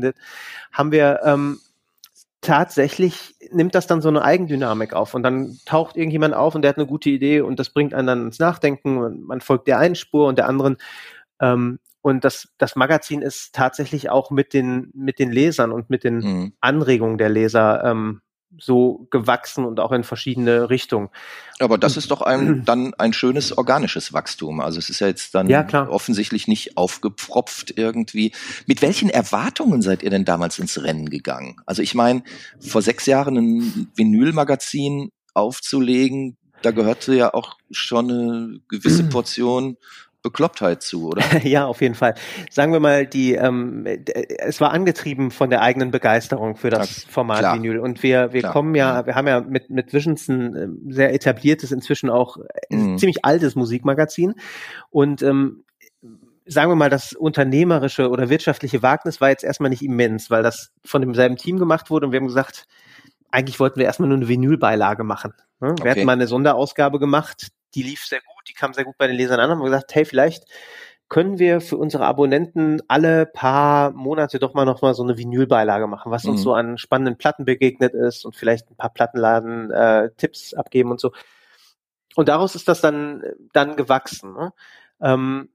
[0.72, 1.58] haben wir ähm,
[2.40, 6.68] tatsächlich nimmt das dann so eine Eigendynamik auf und dann taucht irgendjemand auf und der
[6.70, 9.78] hat eine gute Idee und das bringt einen dann ins Nachdenken und man folgt der
[9.78, 10.76] einen Spur und der anderen.
[11.40, 16.04] Ähm, und das, das Magazin ist tatsächlich auch mit den, mit den Lesern und mit
[16.04, 16.52] den Mhm.
[16.60, 18.20] Anregungen der Leser ähm,
[18.58, 21.08] so gewachsen und auch in verschiedene Richtungen.
[21.58, 24.60] Aber das ist doch ein, dann ein schönes organisches Wachstum.
[24.60, 28.32] Also es ist ja jetzt dann Ja, offensichtlich nicht aufgepfropft irgendwie.
[28.66, 31.56] Mit welchen Erwartungen seid ihr denn damals ins Rennen gegangen?
[31.66, 32.22] Also ich meine,
[32.60, 39.76] vor sechs Jahren ein Vinylmagazin aufzulegen, da gehörte ja auch schon eine gewisse Portion
[40.30, 41.22] Beklopptheit zu, oder?
[41.44, 42.14] ja, auf jeden Fall.
[42.50, 43.86] Sagen wir mal, die, ähm,
[44.38, 47.54] es war angetrieben von der eigenen Begeisterung für das Ja, Format klar.
[47.56, 47.78] Vinyl.
[47.78, 48.52] Und wir, wir Klar.
[48.52, 52.74] kommen ja, wir haben ja mit, mit Visions ein ähm, sehr etabliertes, inzwischen auch äh,
[52.76, 52.98] Mhm.
[52.98, 54.34] ziemlich altes Musikmagazin.
[54.90, 55.64] Und ähm,
[56.46, 60.72] sagen wir mal, das unternehmerische oder wirtschaftliche Wagnis war jetzt erstmal nicht immens, weil das
[60.84, 62.66] von demselben Team gemacht wurde und wir haben gesagt,
[63.30, 65.32] eigentlich wollten wir erstmal nur eine Vinylbeilage machen.
[65.60, 65.68] Ne?
[65.68, 65.90] Wir Okay.
[65.90, 69.16] hatten mal eine Sonderausgabe gemacht, die lief sehr gut, die kam sehr gut bei den
[69.16, 70.44] Lesern an, haben wir gesagt, hey, vielleicht
[71.08, 75.86] können wir für unsere Abonnenten alle paar Monate doch mal noch mal so eine Vinylbeilage
[75.86, 76.30] machen, was mhm.
[76.30, 80.90] uns so an spannenden Platten begegnet ist und vielleicht ein paar Plattenladen äh, Tipps abgeben
[80.90, 81.12] und so.
[82.16, 84.32] Und daraus ist das dann dann gewachsen.
[84.32, 84.52] Ne?
[85.00, 85.50] Ähm,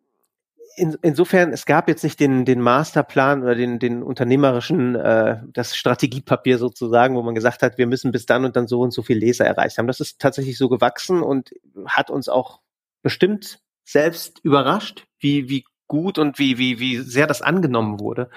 [0.75, 5.75] in, insofern, es gab jetzt nicht den, den Masterplan oder den, den unternehmerischen, äh, das
[5.75, 9.01] Strategiepapier sozusagen, wo man gesagt hat, wir müssen bis dann und dann so und so
[9.01, 9.87] viel Leser erreicht haben.
[9.87, 11.51] Das ist tatsächlich so gewachsen und
[11.85, 12.61] hat uns auch
[13.01, 18.29] bestimmt selbst überrascht, wie, wie gut und wie, wie, wie sehr das angenommen wurde.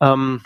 [0.00, 0.42] Ähm,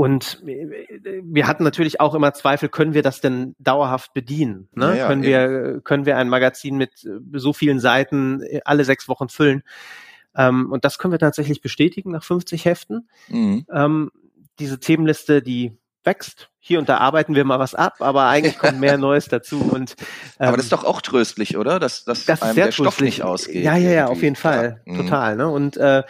[0.00, 4.70] und wir hatten natürlich auch immer Zweifel, können wir das denn dauerhaft bedienen?
[4.72, 4.86] Ne?
[4.86, 9.28] Ja, ja, können wir, können wir ein Magazin mit so vielen Seiten alle sechs Wochen
[9.28, 9.62] füllen?
[10.36, 13.08] Ähm, und das können wir tatsächlich bestätigen nach 50 Heften.
[13.28, 13.66] Mhm.
[13.72, 14.10] Ähm,
[14.58, 15.72] diese Themenliste, die
[16.04, 16.50] wächst.
[16.62, 19.60] Hier und da arbeiten wir mal was ab, aber eigentlich kommt mehr Neues dazu.
[19.60, 19.96] Und,
[20.38, 21.78] ähm, aber das ist doch auch tröstlich, oder?
[21.78, 22.84] Dass, dass das einem der tröstlich.
[22.86, 23.64] Stoff nicht ausgeht.
[23.64, 24.82] Ja, ja, ja, auf jeden Fall.
[24.84, 24.92] Ja.
[24.92, 24.96] Mhm.
[24.98, 25.36] Total.
[25.36, 25.48] Ne?
[25.48, 26.02] Und äh,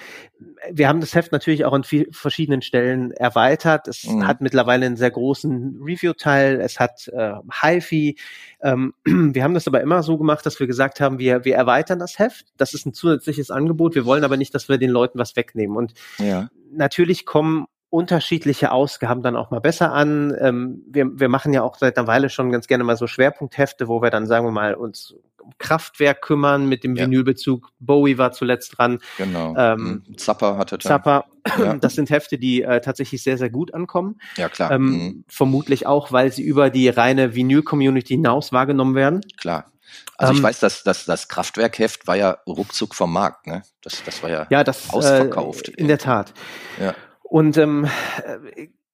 [0.72, 3.87] wir haben das Heft natürlich auch an viel, verschiedenen Stellen erweitert.
[3.87, 4.26] Es mhm.
[4.26, 6.61] hat mittlerweile einen sehr großen Review-Teil.
[6.61, 8.18] Es hat äh, HiFi.
[8.61, 12.00] Ähm, wir haben das aber immer so gemacht, dass wir gesagt haben, wir, wir erweitern
[12.00, 12.46] das Heft.
[12.57, 13.94] Das ist ein zusätzliches Angebot.
[13.94, 15.76] Wir wollen aber nicht, dass wir den Leuten was wegnehmen.
[15.76, 16.48] Und ja.
[16.72, 20.35] natürlich kommen unterschiedliche Ausgaben dann auch mal besser an.
[20.40, 23.88] Ähm, wir, wir machen ja auch seit einer Weile schon ganz gerne mal so Schwerpunkthefte,
[23.88, 27.05] wo wir dann, sagen wir mal, uns um Kraftwerk kümmern mit dem ja.
[27.05, 27.72] Vinylbezug.
[27.81, 29.00] Bowie war zuletzt dran.
[29.18, 29.55] Genau.
[29.57, 30.16] Ähm, mhm.
[30.16, 31.24] Zappa hatte Zappa.
[31.59, 31.74] Ja.
[31.81, 34.20] Das sind Hefte, die äh, tatsächlich sehr, sehr gut ankommen.
[34.37, 34.70] Ja, klar.
[34.70, 35.24] Ähm, mhm.
[35.26, 39.22] Vermutlich auch, weil sie über die reine Vinyl-Community hinaus wahrgenommen werden.
[39.38, 39.72] Klar.
[40.16, 43.62] Also ich ähm, weiß, dass, dass das Kraftwerkheft war ja ruckzuck vom Markt, ne?
[43.83, 45.70] Das, das war ja, ja das, ausverkauft.
[45.70, 46.35] Äh, in der Tat.
[46.79, 46.94] Ja.
[47.30, 47.86] Und ähm,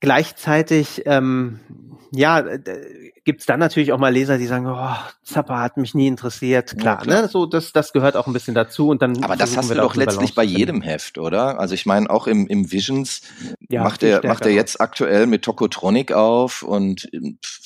[0.00, 1.58] gleichzeitig, ähm,
[2.12, 2.44] ja,
[3.24, 4.94] gibt's dann natürlich auch mal Leser, die sagen, oh,
[5.24, 6.78] Zappa hat mich nie interessiert.
[6.78, 7.22] Klar, ja, klar.
[7.22, 7.28] ne?
[7.28, 8.90] So, das, das gehört auch ein bisschen dazu.
[8.90, 11.58] Und dann Aber das hast du doch letztlich bei jedem Heft, oder?
[11.58, 13.22] Also ich meine, auch im, im Visions
[13.70, 17.08] ja, macht er macht er jetzt aktuell mit Tokotronic auf und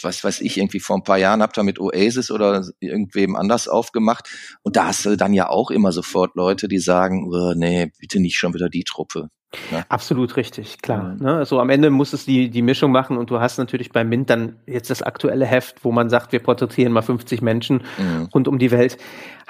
[0.00, 3.66] was weiß ich, irgendwie vor ein paar Jahren habt ihr mit Oasis oder irgendwem anders
[3.66, 4.28] aufgemacht.
[4.62, 8.20] Und da hast du dann ja auch immer sofort Leute, die sagen, oh, nee, bitte
[8.20, 9.30] nicht schon wieder die Truppe.
[9.72, 9.84] Ja.
[9.88, 11.14] Absolut richtig, klar.
[11.14, 11.24] Mhm.
[11.24, 11.34] Ne?
[11.34, 14.30] Also am Ende muss es die, die Mischung machen und du hast natürlich bei Mint
[14.30, 18.28] dann jetzt das aktuelle Heft, wo man sagt, wir porträtieren mal 50 Menschen mhm.
[18.32, 18.96] rund um die Welt,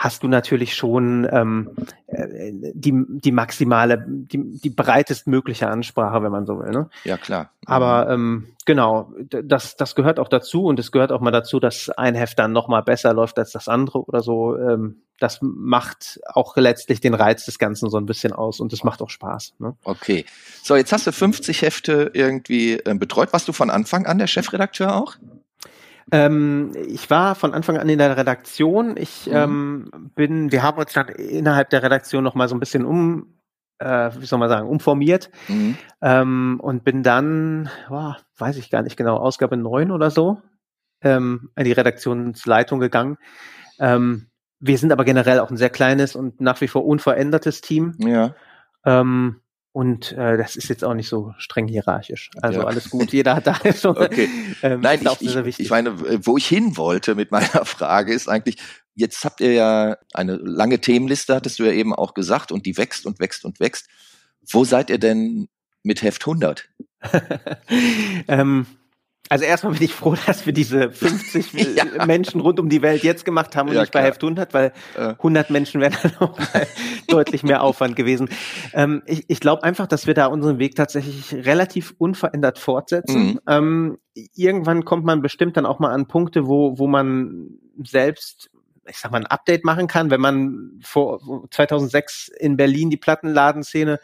[0.01, 1.73] hast du natürlich schon ähm,
[2.07, 6.71] äh, die, die maximale, die, die breitestmögliche Ansprache, wenn man so will.
[6.71, 6.89] Ne?
[7.05, 7.51] Ja, klar.
[7.67, 11.91] Aber ähm, genau, das, das gehört auch dazu und es gehört auch mal dazu, dass
[11.91, 14.57] ein Heft dann nochmal besser läuft als das andere oder so.
[14.57, 18.83] Ähm, das macht auch letztlich den Reiz des Ganzen so ein bisschen aus und es
[18.83, 19.53] macht auch Spaß.
[19.59, 19.77] Ne?
[19.85, 20.25] Okay.
[20.63, 23.35] So, jetzt hast du 50 Hefte irgendwie äh, betreut.
[23.35, 25.17] Warst du von Anfang an der Chefredakteur auch?
[26.13, 28.97] Ähm, ich war von Anfang an in der Redaktion.
[28.97, 29.35] Ich mhm.
[29.35, 33.39] ähm, bin, wir haben uns dann innerhalb der Redaktion noch mal so ein bisschen um,
[33.79, 35.77] äh, wie soll man sagen, umformiert mhm.
[36.03, 40.41] ähm, und bin dann, oh, weiß ich gar nicht genau, Ausgabe neun oder so,
[41.03, 43.17] ähm, in die Redaktionsleitung gegangen.
[43.79, 44.27] Ähm,
[44.59, 47.95] wir sind aber generell auch ein sehr kleines und nach wie vor unverändertes Team.
[47.99, 48.35] Ja.
[48.85, 49.41] Ähm,
[49.73, 52.31] und äh, das ist jetzt auch nicht so streng hierarchisch.
[52.43, 52.67] Also ja.
[52.67, 53.97] alles gut, jeder hat da schon.
[54.01, 54.29] Okay.
[54.63, 58.57] Ähm, Nein, ich, ich, ich meine, wo ich hin wollte mit meiner Frage ist eigentlich,
[58.95, 62.77] jetzt habt ihr ja eine lange Themenliste, hattest du ja eben auch gesagt, und die
[62.77, 63.89] wächst und wächst und wächst.
[64.49, 65.49] Wo seid ihr denn
[65.83, 66.69] mit Heft 100?
[68.29, 68.67] ähm,
[69.29, 72.07] also erstmal bin ich froh, dass wir diese 50 ja.
[72.07, 74.73] Menschen rund um die Welt jetzt gemacht haben und ja, nicht bei Heft 100, weil
[74.97, 75.11] ja.
[75.11, 76.39] 100 Menschen wären dann auch
[77.09, 78.29] deutlich mehr Aufwand gewesen.
[78.73, 83.21] Ähm, ich ich glaube einfach, dass wir da unseren Weg tatsächlich relativ unverändert fortsetzen.
[83.21, 83.41] Mhm.
[83.47, 83.99] Ähm,
[84.35, 87.51] irgendwann kommt man bestimmt dann auch mal an Punkte, wo, wo man
[87.83, 88.51] selbst
[88.91, 94.01] ich sag mal, ein Update machen kann, wenn man vor 2006 in Berlin die Plattenladenszene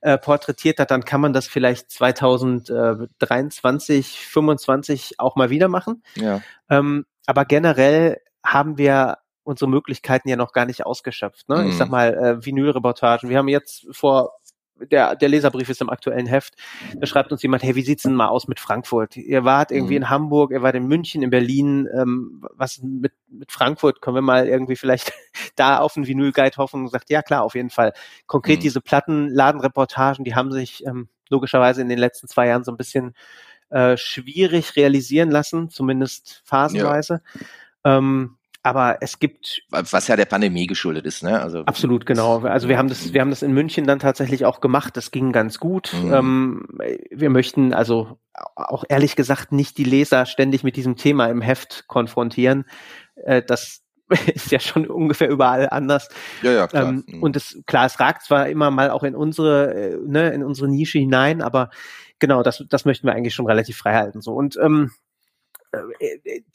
[0.00, 6.02] äh, porträtiert hat, dann kann man das vielleicht 2023, 25 auch mal wieder machen.
[6.14, 6.40] Ja.
[6.70, 11.48] Ähm, aber generell haben wir unsere Möglichkeiten ja noch gar nicht ausgeschöpft.
[11.48, 11.62] Ne?
[11.62, 11.70] Mhm.
[11.70, 13.30] Ich sag mal, äh, Vinylreportagen.
[13.30, 14.34] Wir haben jetzt vor
[14.90, 16.54] der, der Leserbrief ist im aktuellen Heft.
[16.96, 19.16] Da schreibt uns jemand, hey, wie sieht's denn mal aus mit Frankfurt?
[19.16, 20.04] Ihr wart irgendwie mhm.
[20.04, 21.88] in Hamburg, ihr wart in München, in Berlin.
[21.94, 24.00] Ähm, was mit, mit Frankfurt?
[24.00, 25.12] Können wir mal irgendwie vielleicht
[25.56, 26.82] da auf einen Vinyl-Guide hoffen?
[26.82, 27.92] Und sagt, ja klar, auf jeden Fall.
[28.26, 28.62] Konkret mhm.
[28.62, 33.14] diese Plattenladenreportagen, die haben sich ähm, logischerweise in den letzten zwei Jahren so ein bisschen
[33.70, 37.20] äh, schwierig realisieren lassen, zumindest phasenweise.
[37.84, 37.98] Ja.
[37.98, 38.37] Ähm,
[38.68, 41.40] aber es gibt was ja der Pandemie geschuldet ist, ne?
[41.40, 42.40] Also absolut genau.
[42.40, 44.96] Also wir haben das, wir haben das in München dann tatsächlich auch gemacht.
[44.96, 45.94] Das ging ganz gut.
[45.94, 46.12] Mhm.
[46.12, 46.68] Ähm,
[47.10, 48.18] wir möchten also
[48.54, 52.66] auch ehrlich gesagt nicht die Leser ständig mit diesem Thema im Heft konfrontieren.
[53.16, 53.82] Äh, das
[54.34, 56.08] ist ja schon ungefähr überall anders.
[56.42, 56.88] Ja, ja, klar.
[56.88, 57.22] Ähm, Mhm.
[57.22, 60.68] und es, klar, es ragt zwar immer mal auch in unsere, äh, ne, in unsere
[60.68, 61.70] Nische hinein, aber
[62.18, 64.20] genau, das, das möchten wir eigentlich schon relativ frei halten.
[64.20, 64.34] So.
[64.34, 65.07] Und ähm, äh,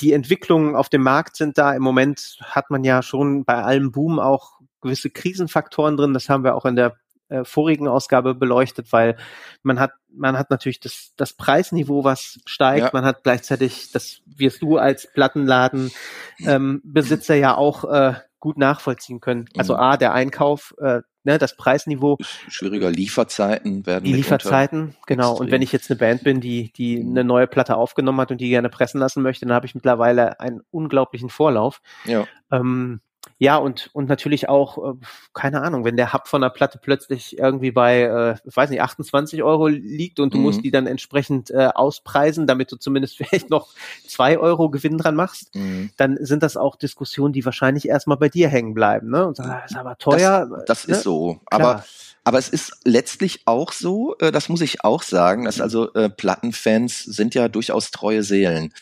[0.02, 1.74] die Entwicklungen auf dem Markt sind da.
[1.74, 6.14] Im Moment hat man ja schon bei allem Boom auch gewisse Krisenfaktoren drin.
[6.14, 6.98] Das haben wir auch in der
[7.30, 9.18] äh, vorigen Ausgabe beleuchtet, weil
[9.62, 12.86] man hat, man hat natürlich das, das Preisniveau, was steigt.
[12.86, 12.90] Ja.
[12.94, 15.92] Man hat gleichzeitig, das wirst du als Plattenladen
[16.40, 19.48] ähm, Besitzer ja auch äh, gut nachvollziehen können.
[19.58, 19.80] Also Mhm.
[19.80, 22.18] A, der Einkauf, äh, ne, das Preisniveau,
[22.50, 25.32] Schwieriger Lieferzeiten werden die Lieferzeiten, genau.
[25.32, 25.52] Und extrem.
[25.52, 27.12] wenn ich jetzt eine Band bin, die, die Mhm.
[27.12, 30.40] eine neue Platte aufgenommen hat und die gerne pressen lassen möchte, dann habe ich mittlerweile
[30.40, 31.82] einen unglaublichen Vorlauf.
[32.06, 32.26] Ja.
[32.52, 33.02] Ähm,
[33.44, 34.96] ja, und, und natürlich auch, äh,
[35.34, 38.82] keine Ahnung, wenn der Hub von der Platte plötzlich irgendwie bei, äh, ich weiß nicht,
[38.82, 40.44] 28 Euro liegt und du Mhm.
[40.44, 43.68] musst die dann entsprechend äh, auspreisen, damit du zumindest vielleicht noch
[44.08, 45.90] zwei Euro Gewinn dran machst, Mhm.
[45.98, 49.28] dann sind das auch Diskussionen, die wahrscheinlich erstmal bei dir hängen bleiben, ne?
[49.28, 50.64] Und sagen, ah, ist aber teuer.
[50.66, 50.96] Das ne?
[50.96, 51.42] ist so.
[51.52, 51.70] Klar.
[51.70, 51.86] Aber
[52.24, 56.10] Aber es ist letztlich auch so, äh, das muss ich auch sagen, dass also äh,
[56.10, 58.74] Plattenfans sind ja durchaus treue Seelen.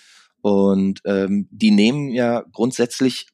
[0.44, 3.26] Und ähm, die nehmen ja grundsätzlich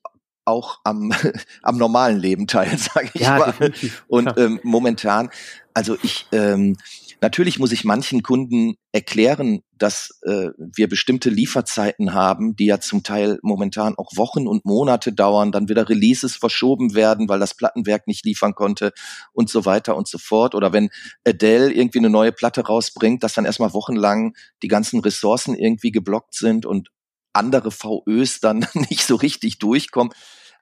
[0.48, 1.12] auch am,
[1.62, 3.46] am normalen Leben teil, sage ich ja, mal.
[3.48, 4.06] definitiv.
[4.08, 5.30] Und ähm, momentan,
[5.74, 6.78] also ich, ähm,
[7.22, 13.04] natürlich muss ich manchen Kunden erklären, dass äh, wir bestimmte Lieferzeiten haben, die ja zum
[13.04, 18.08] Teil momentan auch Wochen und Monate dauern, dann wieder Releases verschoben werden, weil das Plattenwerk
[18.08, 18.94] nicht liefern konnte
[19.34, 20.56] und so weiter und so fort.
[20.56, 20.90] Oder wenn
[21.28, 26.34] Adele irgendwie eine neue Platte rausbringt, dass dann erstmal wochenlang die ganzen Ressourcen irgendwie geblockt
[26.34, 26.90] sind und
[27.38, 30.14] andere VÖs dann nicht so richtig durchkommen.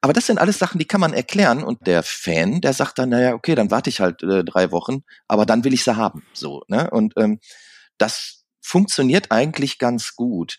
[0.02, 1.64] Aber das sind alles Sachen, die kann man erklären.
[1.64, 5.04] Und der Fan, der sagt dann, naja, okay, dann warte ich halt äh, drei Wochen,
[5.28, 6.24] aber dann will ich sie haben.
[6.34, 6.90] So, ne?
[6.92, 7.40] Und ähm,
[7.98, 10.58] das funktioniert eigentlich ganz gut.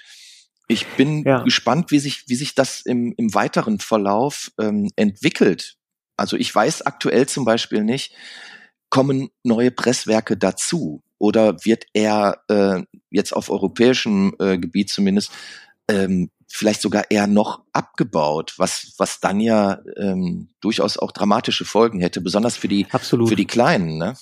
[0.69, 1.43] Ich bin Ja.
[1.45, 5.77] gespannt, wie sich, wie sich das im, im weiteren Verlauf ähm, entwickelt.
[6.17, 8.15] Also ich weiß aktuell zum Beispiel nicht,
[8.91, 15.31] kommen neue Presswerke dazu oder wird er äh, jetzt auf europäischem äh, Gebiet zumindest
[15.89, 22.01] ähm, vielleicht sogar eher noch abgebaut, was was dann ja ähm, durchaus auch dramatische Folgen
[22.01, 23.29] hätte, besonders für die Absolut.
[23.29, 23.99] für die Kleinen.
[23.99, 24.15] Ne?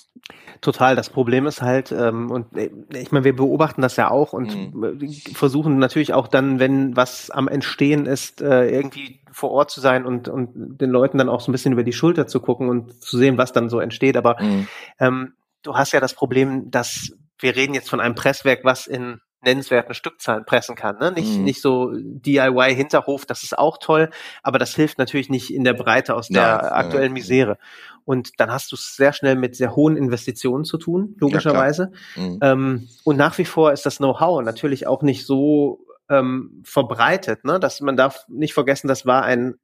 [0.61, 0.95] Total.
[0.95, 4.49] Das Problem ist halt, ähm, und äh, ich meine, wir beobachten das ja auch und
[4.53, 9.81] äh, versuchen natürlich auch dann, wenn was am Entstehen ist, äh, irgendwie vor Ort zu
[9.81, 12.69] sein und, und den Leuten dann auch so ein bisschen über die Schulter zu gucken
[12.69, 14.17] und zu sehen, was dann so entsteht.
[14.17, 14.67] Aber Mhm.
[14.99, 19.19] ähm, du hast ja das Problem, dass wir reden jetzt von einem Presswerk, was in
[19.45, 20.97] nennenswerten Stückzahlen pressen kann.
[20.97, 21.11] Ne?
[21.11, 21.43] Nicht, Mhm.
[21.43, 24.09] nicht so DIY-Hinterhof, das ist auch toll,
[24.43, 27.13] aber das hilft natürlich nicht in der Breite aus der nein, aktuellen nein.
[27.13, 27.57] Misere.
[28.03, 31.91] Und dann hast du es sehr schnell mit sehr hohen Investitionen zu tun, logischerweise.
[32.15, 32.39] Mhm.
[32.41, 37.59] ähm, und nach wie vor ist das Know-how natürlich auch nicht so ähm, verbreitet, ne?
[37.59, 39.55] dass man darf nicht vergessen, das war ein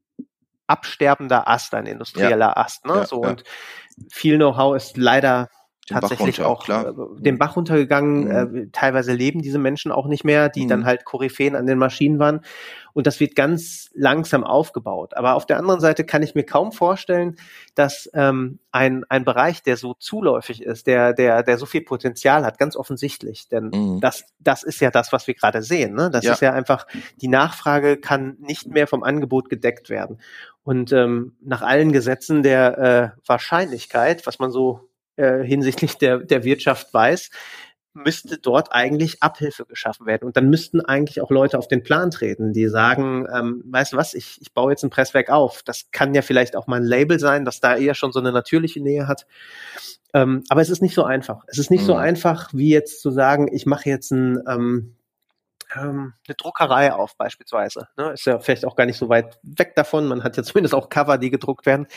[0.68, 2.86] absterbender Ast, ein industrieller Ast.
[2.86, 2.96] Ne?
[2.96, 3.30] Ja, so ja.
[3.30, 3.44] und
[4.10, 5.50] viel Know-how ist leider
[5.90, 6.90] Den tatsächlich runter, auch klar.
[6.90, 8.24] äh, den Bach runtergegangen.
[8.52, 8.56] Mhm.
[8.56, 10.70] Äh, teilweise leben diese Menschen auch nicht mehr, die Mhm.
[10.70, 12.42] dann halt Koryphäen an den Maschinen waren.
[12.94, 15.16] Und das wird ganz langsam aufgebaut.
[15.18, 17.38] Aber auf der anderen Seite kann ich mir kaum vorstellen,
[17.74, 22.46] dass ähm, ein, ein Bereich, der so zuläufig ist, der, der, der so viel Potenzial
[22.46, 23.48] hat, ganz offensichtlich.
[23.50, 24.00] Denn Mhm.
[24.02, 25.96] das, das ist ja das, was wir gerade sehen.
[25.96, 26.10] Ne?
[26.12, 26.34] Das Ja.
[26.34, 26.86] ist ja einfach,
[27.22, 30.20] die Nachfrage kann nicht mehr vom Angebot gedeckt werden.
[30.64, 34.82] Und ähm, nach allen Gesetzen der äh, Wahrscheinlichkeit, was man so
[35.22, 37.30] äh, hinsichtlich der, der Wirtschaft weiß,
[37.94, 40.26] müsste dort eigentlich Abhilfe geschaffen werden.
[40.26, 43.98] Und dann müssten eigentlich auch Leute auf den Plan treten, die sagen, ähm, weißt du
[43.98, 45.62] was, ich, ich baue jetzt ein Presswerk auf.
[45.64, 48.32] Das kann ja vielleicht auch mal ein Label sein, das da eher schon so eine
[48.32, 49.28] natürliche Nähe hat.
[50.14, 51.44] Ähm, aber es ist nicht so einfach.
[51.48, 52.00] Es ist nicht so Mhm.
[52.00, 54.96] einfach, wie jetzt zu sagen, ich mache jetzt ein, ähm,
[55.76, 57.88] ähm, eine Druckerei auf beispielsweise.
[57.98, 58.12] Ne?
[58.12, 60.08] Ist ja vielleicht auch gar nicht so weit weg davon.
[60.08, 61.88] Man hat ja zumindest auch Cover, die gedruckt werden.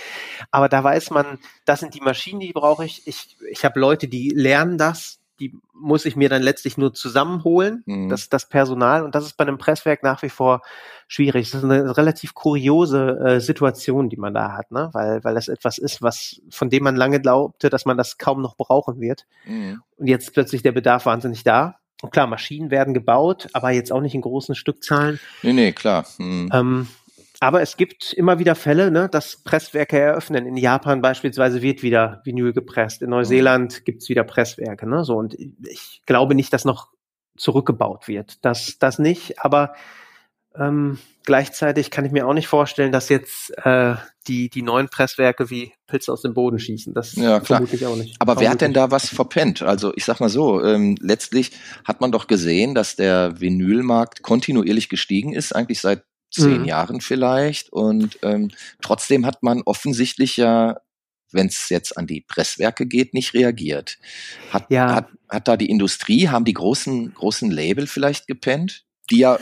[0.50, 3.06] Aber da weiß man, das sind die Maschinen, die brauche ich.
[3.06, 5.20] Ich, ich habe Leute, die lernen das.
[5.40, 8.08] Die muss ich mir dann letztlich nur zusammenholen, Mhm.
[8.08, 9.02] das, das Personal.
[9.02, 10.62] Und das ist bei einem Presswerk nach wie vor
[11.08, 11.50] schwierig.
[11.50, 14.90] Das ist eine relativ kuriose äh, Situation, die man da hat, ne?
[14.92, 18.42] weil, weil das etwas ist, was, von dem man lange glaubte, dass man das kaum
[18.42, 19.26] noch brauchen wird.
[19.44, 19.82] Mhm.
[19.96, 21.80] Und jetzt plötzlich der Bedarf wahnsinnig da.
[22.04, 25.18] Und klar, Maschinen werden gebaut, aber jetzt auch nicht in großen Stückzahlen.
[25.42, 26.04] Nee, nee, klar.
[26.18, 26.50] Mhm.
[26.52, 26.88] Ähm,
[27.40, 30.44] aber es gibt immer wieder Fälle, ne, dass Presswerke eröffnen.
[30.44, 33.00] In Japan beispielsweise wird wieder Vinyl gepresst.
[33.00, 34.86] In Neuseeland gibt's wieder Presswerke.
[34.86, 36.88] Ne, so und ich glaube nicht, dass noch
[37.38, 38.44] zurückgebaut wird.
[38.44, 39.42] Das, das nicht.
[39.42, 39.72] Aber
[40.58, 43.94] ähm, gleichzeitig kann ich mir auch nicht vorstellen, dass jetzt äh,
[44.26, 46.94] die die neuen Presswerke wie Pilze aus dem Boden schießen.
[46.94, 47.58] Das Ja, klar.
[47.58, 48.16] vermutlich auch nicht.
[48.20, 49.62] Aber wer hat denn da was verpennt?
[49.62, 51.52] Also ich sag mal so, ähm, letztlich
[51.84, 56.64] hat man doch gesehen, dass der Vinylmarkt kontinuierlich gestiegen ist, eigentlich seit zehn mhm.
[56.64, 57.72] Jahren vielleicht.
[57.72, 60.76] Und ähm, trotzdem hat man offensichtlich ja
[61.34, 63.98] wenn es jetzt an die Presswerke geht, nicht reagiert.
[64.50, 64.94] Hat, ja.
[64.94, 68.84] hat, hat da die Industrie, haben die großen, großen Label vielleicht gepennt?
[69.10, 69.38] Die ja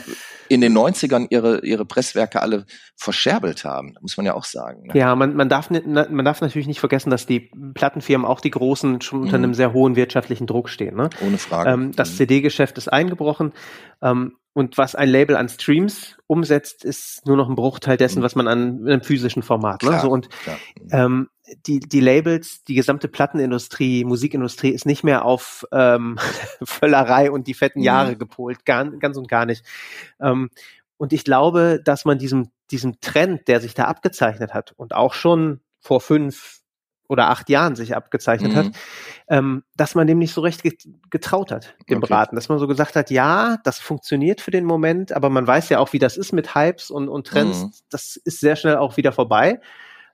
[0.49, 4.87] in den 90ern ihre, ihre Presswerke alle verscherbelt haben, muss man ja auch sagen.
[4.87, 4.97] Ne?
[4.97, 9.01] Ja, man, man, darf, man darf natürlich nicht vergessen, dass die Plattenfirmen, auch die großen,
[9.01, 9.45] schon unter mhm.
[9.45, 10.95] einem sehr hohen wirtschaftlichen Druck stehen.
[10.95, 11.09] Ne?
[11.25, 11.71] Ohne Frage.
[11.71, 12.15] Ähm, das mhm.
[12.17, 13.53] CD-Geschäft ist eingebrochen.
[14.01, 18.23] Ähm, und was ein Label an Streams umsetzt, ist nur noch ein Bruchteil dessen, mhm.
[18.23, 19.81] was man an einem physischen Format.
[19.81, 19.89] Ne?
[19.89, 20.29] Klar, so, und
[20.91, 21.29] ähm,
[21.65, 26.19] die, die Labels, die gesamte Plattenindustrie, Musikindustrie ist nicht mehr auf ähm,
[26.63, 27.85] Völlerei und die fetten mhm.
[27.85, 29.65] Jahre gepolt, gar, ganz und gar nicht.
[30.21, 30.49] Ähm,
[30.97, 35.13] und ich glaube, dass man diesem, diesem Trend, der sich da abgezeichnet hat und auch
[35.13, 36.61] schon vor fünf,
[37.07, 38.55] oder acht Jahren sich abgezeichnet mhm.
[38.55, 38.71] hat,
[39.27, 40.63] ähm, dass man dem nicht so recht
[41.09, 42.07] getraut hat, dem okay.
[42.07, 42.35] Braten.
[42.35, 45.79] Dass man so gesagt hat, ja, das funktioniert für den Moment, aber man weiß ja
[45.79, 47.63] auch, wie das ist mit Hypes und, und Trends.
[47.63, 47.71] Mhm.
[47.89, 49.59] Das ist sehr schnell auch wieder vorbei.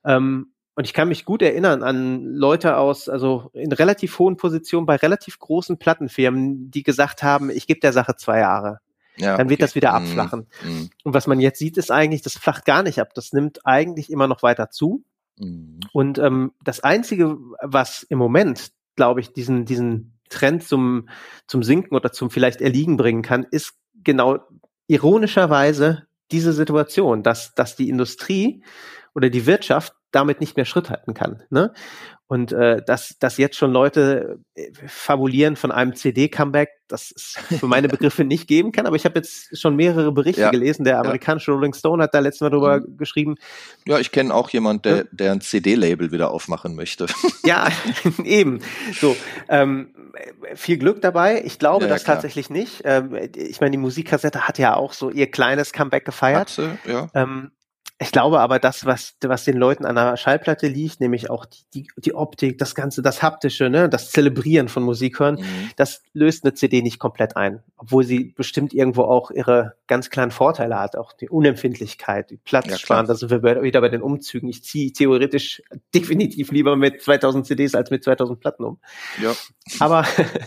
[0.03, 4.85] Ähm, und ich kann mich gut erinnern an Leute aus, also in relativ hohen Positionen
[4.85, 8.79] bei relativ großen Plattenfirmen, die gesagt haben, ich gebe der Sache zwei Jahre.
[9.17, 9.65] Ja, dann wird okay.
[9.65, 9.95] das wieder mhm.
[9.95, 10.47] abflachen.
[10.63, 10.89] Mhm.
[11.03, 13.13] Und was man jetzt sieht, ist eigentlich, das flacht gar nicht ab.
[13.13, 15.03] Das nimmt eigentlich immer noch weiter zu.
[15.39, 15.79] Mhm.
[15.93, 21.09] Und ähm, das Einzige, was im Moment, glaube ich, diesen, diesen Trend zum,
[21.47, 23.73] zum Sinken oder zum vielleicht Erliegen bringen kann, ist
[24.03, 24.39] genau
[24.87, 28.63] ironischerweise diese Situation, dass, dass die Industrie
[29.15, 31.43] oder die Wirtschaft damit nicht mehr Schritt halten kann.
[31.49, 31.71] Ne?
[32.27, 37.65] Und äh, dass, dass jetzt schon Leute äh, fabulieren von einem CD-Comeback, das es für
[37.65, 38.85] meine Begriffe nicht geben kann.
[38.85, 40.51] Aber ich habe jetzt schon mehrere Berichte ja.
[40.51, 40.83] gelesen.
[40.83, 41.55] Der amerikanische ja.
[41.55, 42.97] Rolling Stone hat da letztes Mal drüber mhm.
[42.97, 43.35] geschrieben.
[43.87, 47.07] Ja, ich kenne auch jemand, der, der ein CD-Label wieder aufmachen möchte.
[47.45, 47.69] Ja,
[48.23, 48.59] eben.
[48.93, 49.15] So,
[49.47, 49.95] ähm,
[50.53, 51.41] viel Glück dabei.
[51.45, 52.17] Ich glaube ja, das klar.
[52.17, 52.81] tatsächlich nicht.
[52.83, 56.41] Ähm, ich meine, die Musikkassette hat ja auch so ihr kleines Comeback gefeiert.
[56.41, 57.07] Hat sie, ja.
[57.15, 57.51] Ähm,
[58.01, 61.65] ich glaube aber, das, was, was den Leuten an der Schallplatte liegt, nämlich auch die,
[61.73, 65.71] die, die Optik, das Ganze, das Haptische, ne, das Zelebrieren von Musik hören, mhm.
[65.75, 67.61] das löst eine CD nicht komplett ein.
[67.75, 73.05] Obwohl sie bestimmt irgendwo auch ihre ganz kleinen Vorteile hat, auch die Unempfindlichkeit, die Platzsparen,
[73.05, 74.47] ja, da sind wir wieder bei den Umzügen.
[74.47, 75.61] Ich ziehe theoretisch
[75.93, 78.79] definitiv lieber mit 2000 CDs als mit 2000 Platten um.
[79.21, 79.35] Ja.
[79.79, 80.05] Aber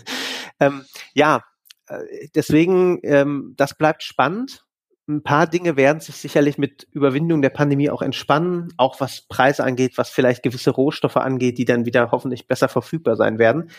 [0.59, 1.45] ähm, ja,
[1.87, 4.65] äh, deswegen, ähm, das bleibt spannend
[5.09, 9.65] ein paar Dinge werden sich sicherlich mit Überwindung der Pandemie auch entspannen, auch was Preise
[9.65, 13.71] angeht, was vielleicht gewisse Rohstoffe angeht, die dann wieder hoffentlich besser verfügbar sein werden.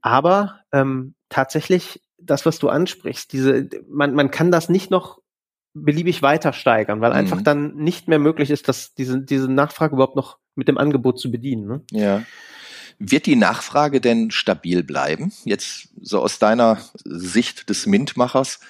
[0.00, 5.20] Aber ähm, tatsächlich, das, was du ansprichst, diese, man, man kann das nicht noch
[5.74, 7.16] beliebig weiter steigern, weil mhm.
[7.16, 11.18] einfach dann nicht mehr möglich ist, dass diese, diese Nachfrage überhaupt noch mit dem Angebot
[11.18, 11.66] zu bedienen.
[11.66, 11.82] Ne?
[11.90, 12.22] Ja.
[12.98, 15.32] Wird die Nachfrage denn stabil bleiben?
[15.44, 18.60] Jetzt so aus deiner Sicht des Mintmachers?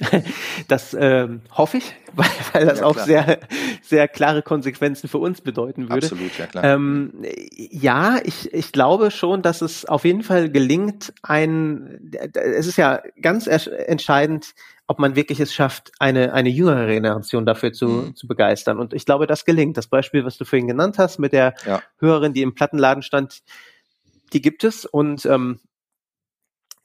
[0.68, 3.40] Das ähm, hoffe ich, weil, weil das ja, auch sehr,
[3.82, 6.06] sehr klare Konsequenzen für uns bedeuten würde.
[6.06, 6.64] Absolut, ja klar.
[6.64, 7.12] Ähm,
[7.56, 13.02] ja, ich, ich glaube schon, dass es auf jeden Fall gelingt, ein, es ist ja
[13.20, 14.54] ganz entscheidend,
[14.90, 18.16] ob man wirklich es schafft, eine, eine jüngere Generation dafür zu, mhm.
[18.16, 18.80] zu begeistern.
[18.80, 19.76] Und ich glaube, das gelingt.
[19.76, 21.80] Das Beispiel, was du vorhin genannt hast, mit der ja.
[21.98, 23.42] Hörerin, die im Plattenladen stand,
[24.32, 24.86] die gibt es.
[24.86, 25.60] Und ähm,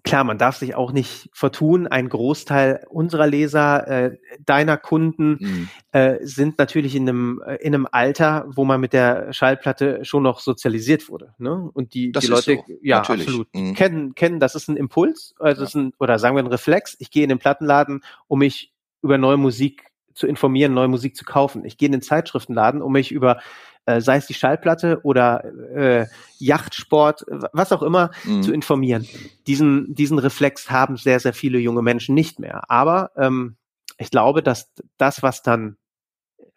[0.06, 1.88] klar, man darf sich auch nicht vertun.
[1.88, 5.70] Ein Großteil unserer Leser, äh, deiner Kunden, mhm.
[5.92, 10.24] äh, sind natürlich in einem, äh, in einem Alter, wo man mit der Schallplatte schon
[10.24, 11.34] noch sozialisiert wurde.
[11.40, 11.70] Ne?
[11.74, 12.74] Und die, das die Leute, so.
[12.82, 13.28] ja, natürlich.
[13.28, 13.74] absolut, mhm.
[13.74, 15.68] kennen, kennen, das ist ein Impuls, also ja.
[15.68, 16.96] ist ein, oder sagen wir ein Reflex.
[17.00, 19.85] Ich gehe in den Plattenladen, um mich über neue Musik
[20.16, 21.66] zu informieren, neue Musik zu kaufen.
[21.66, 23.40] Ich gehe in den Zeitschriftenladen, um mich über
[23.86, 25.44] äh, sei es die Schallplatte oder
[25.76, 26.08] äh,
[26.40, 28.42] Yachtsport, was auch immer, mhm.
[28.42, 29.08] zu informieren.
[29.48, 32.70] Diesen, diesen Reflex haben sehr, sehr viele junge Menschen nicht mehr.
[32.70, 33.58] Aber ähm,
[33.98, 35.78] ich glaube, dass das, was dann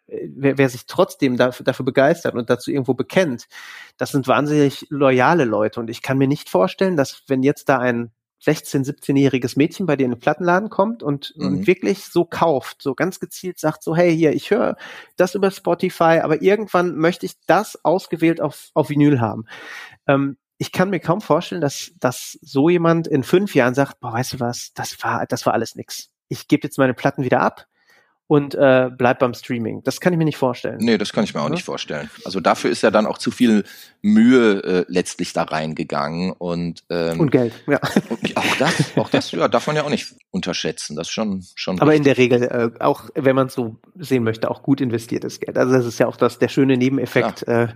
[0.07, 3.47] äh, Wer, wer sich trotzdem dafür, dafür begeistert und dazu irgendwo bekennt,
[3.97, 5.79] das sind wahnsinnig loyale Leute.
[5.79, 8.11] Und ich kann mir nicht vorstellen, dass wenn jetzt da ein
[8.45, 11.45] 16-, 17-jähriges Mädchen bei dir in den Plattenladen kommt und, mhm.
[11.45, 14.77] und wirklich so kauft, so ganz gezielt sagt so, hey, hier, ich höre
[15.17, 19.45] das über Spotify, aber irgendwann möchte ich das ausgewählt auf, auf Vinyl haben.
[20.07, 24.13] Ähm, ich kann mir kaum vorstellen, dass, dass so jemand in fünf Jahren sagt, boah,
[24.13, 26.09] weißt du was, das war, das war alles nix.
[26.27, 27.68] Ich gebe jetzt meine Platten wieder ab
[28.29, 29.81] und äh, bleibt beim Streaming.
[29.83, 30.77] Das kann ich mir nicht vorstellen.
[30.79, 31.49] Nee, das kann ich mir auch ja?
[31.49, 32.11] nicht vorstellen.
[32.25, 33.63] Also dafür ist ja dann auch zu viel
[34.03, 37.79] Mühe äh, letztlich da reingegangen und ähm, und Geld, ja.
[38.35, 40.95] Auch das, auch das, ja, darf man ja auch nicht unterschätzen.
[40.95, 41.81] Das ist schon schon.
[41.81, 41.97] Aber richtig.
[41.97, 45.57] in der Regel äh, auch, wenn man es so sehen möchte, auch gut investiertes Geld.
[45.57, 47.47] Also das ist ja auch das der schöne Nebeneffekt.
[47.47, 47.69] Äh,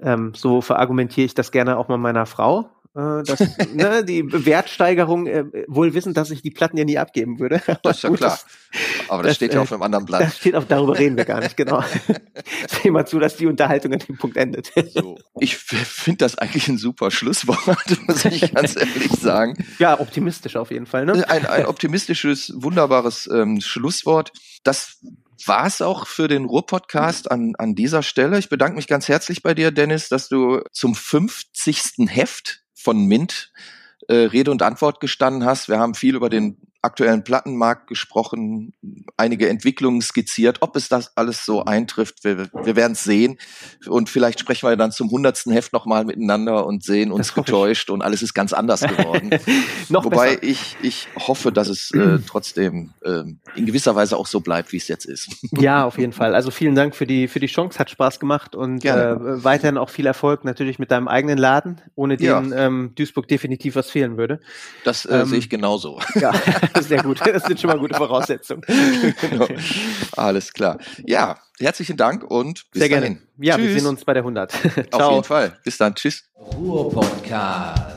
[0.00, 3.40] ähm, so verargumentiere ich das gerne auch mal meiner Frau äh, dass,
[3.72, 7.62] ne, die Wertsteigerung, äh, wohl wissend, dass ich die Platten ja nie abgeben würde.
[7.82, 8.38] das ist ja klar.
[9.08, 10.22] Aber das, das steht ja äh, auf einem anderen Blatt.
[10.22, 11.82] Das steht auf, darüber reden wir gar nicht, genau.
[12.68, 14.72] Seh mal zu, dass die Unterhaltung an dem Punkt endet.
[14.92, 15.18] So.
[15.40, 17.58] Ich finde das eigentlich ein super Schlusswort,
[18.06, 19.56] muss ich ganz ehrlich sagen.
[19.78, 21.06] Ja, optimistisch auf jeden Fall.
[21.06, 21.28] Ne?
[21.28, 24.32] Ein, ein optimistisches, wunderbares ähm, Schlusswort.
[24.64, 24.98] Das
[25.46, 28.38] war es auch für den Ruhr-Podcast an, an dieser Stelle.
[28.38, 32.08] Ich bedanke mich ganz herzlich bei dir, Dennis, dass du zum 50.
[32.08, 33.52] Heft von Mint
[34.08, 35.68] äh, Rede und Antwort gestanden hast.
[35.68, 38.74] Wir haben viel über den aktuellen Plattenmarkt gesprochen,
[39.16, 40.58] einige Entwicklungen skizziert.
[40.60, 43.38] Ob es das alles so eintrifft, wir, wir werden es sehen.
[43.86, 48.02] Und vielleicht sprechen wir dann zum hundertsten Heft nochmal miteinander und sehen uns getäuscht und
[48.02, 49.30] alles ist ganz anders geworden.
[49.88, 50.42] Wobei besser.
[50.42, 53.22] ich, ich hoffe, dass es äh, trotzdem äh,
[53.54, 55.28] in gewisser Weise auch so bleibt, wie es jetzt ist.
[55.52, 56.34] ja, auf jeden Fall.
[56.34, 59.90] Also vielen Dank für die, für die Chance, hat Spaß gemacht und äh, weiterhin auch
[59.90, 62.66] viel Erfolg natürlich mit deinem eigenen Laden, ohne den ja.
[62.66, 64.40] ähm, Duisburg definitiv was fehlen würde.
[64.84, 66.00] Das äh, ähm, sehe ich genauso.
[66.16, 66.32] Ja.
[66.80, 67.20] Sehr gut.
[67.24, 68.62] Das sind schon mal gute Voraussetzungen.
[69.20, 69.46] genau.
[70.16, 70.78] Alles klar.
[71.06, 73.14] Ja, herzlichen Dank und bis Sehr dahin.
[73.14, 73.26] gerne.
[73.38, 73.66] Ja, Tschüss.
[73.66, 74.52] wir sehen uns bei der 100.
[74.92, 75.58] Auf jeden Fall.
[75.64, 75.94] Bis dann.
[75.94, 76.24] Tschüss.
[76.36, 77.91] Ruhr Podcast.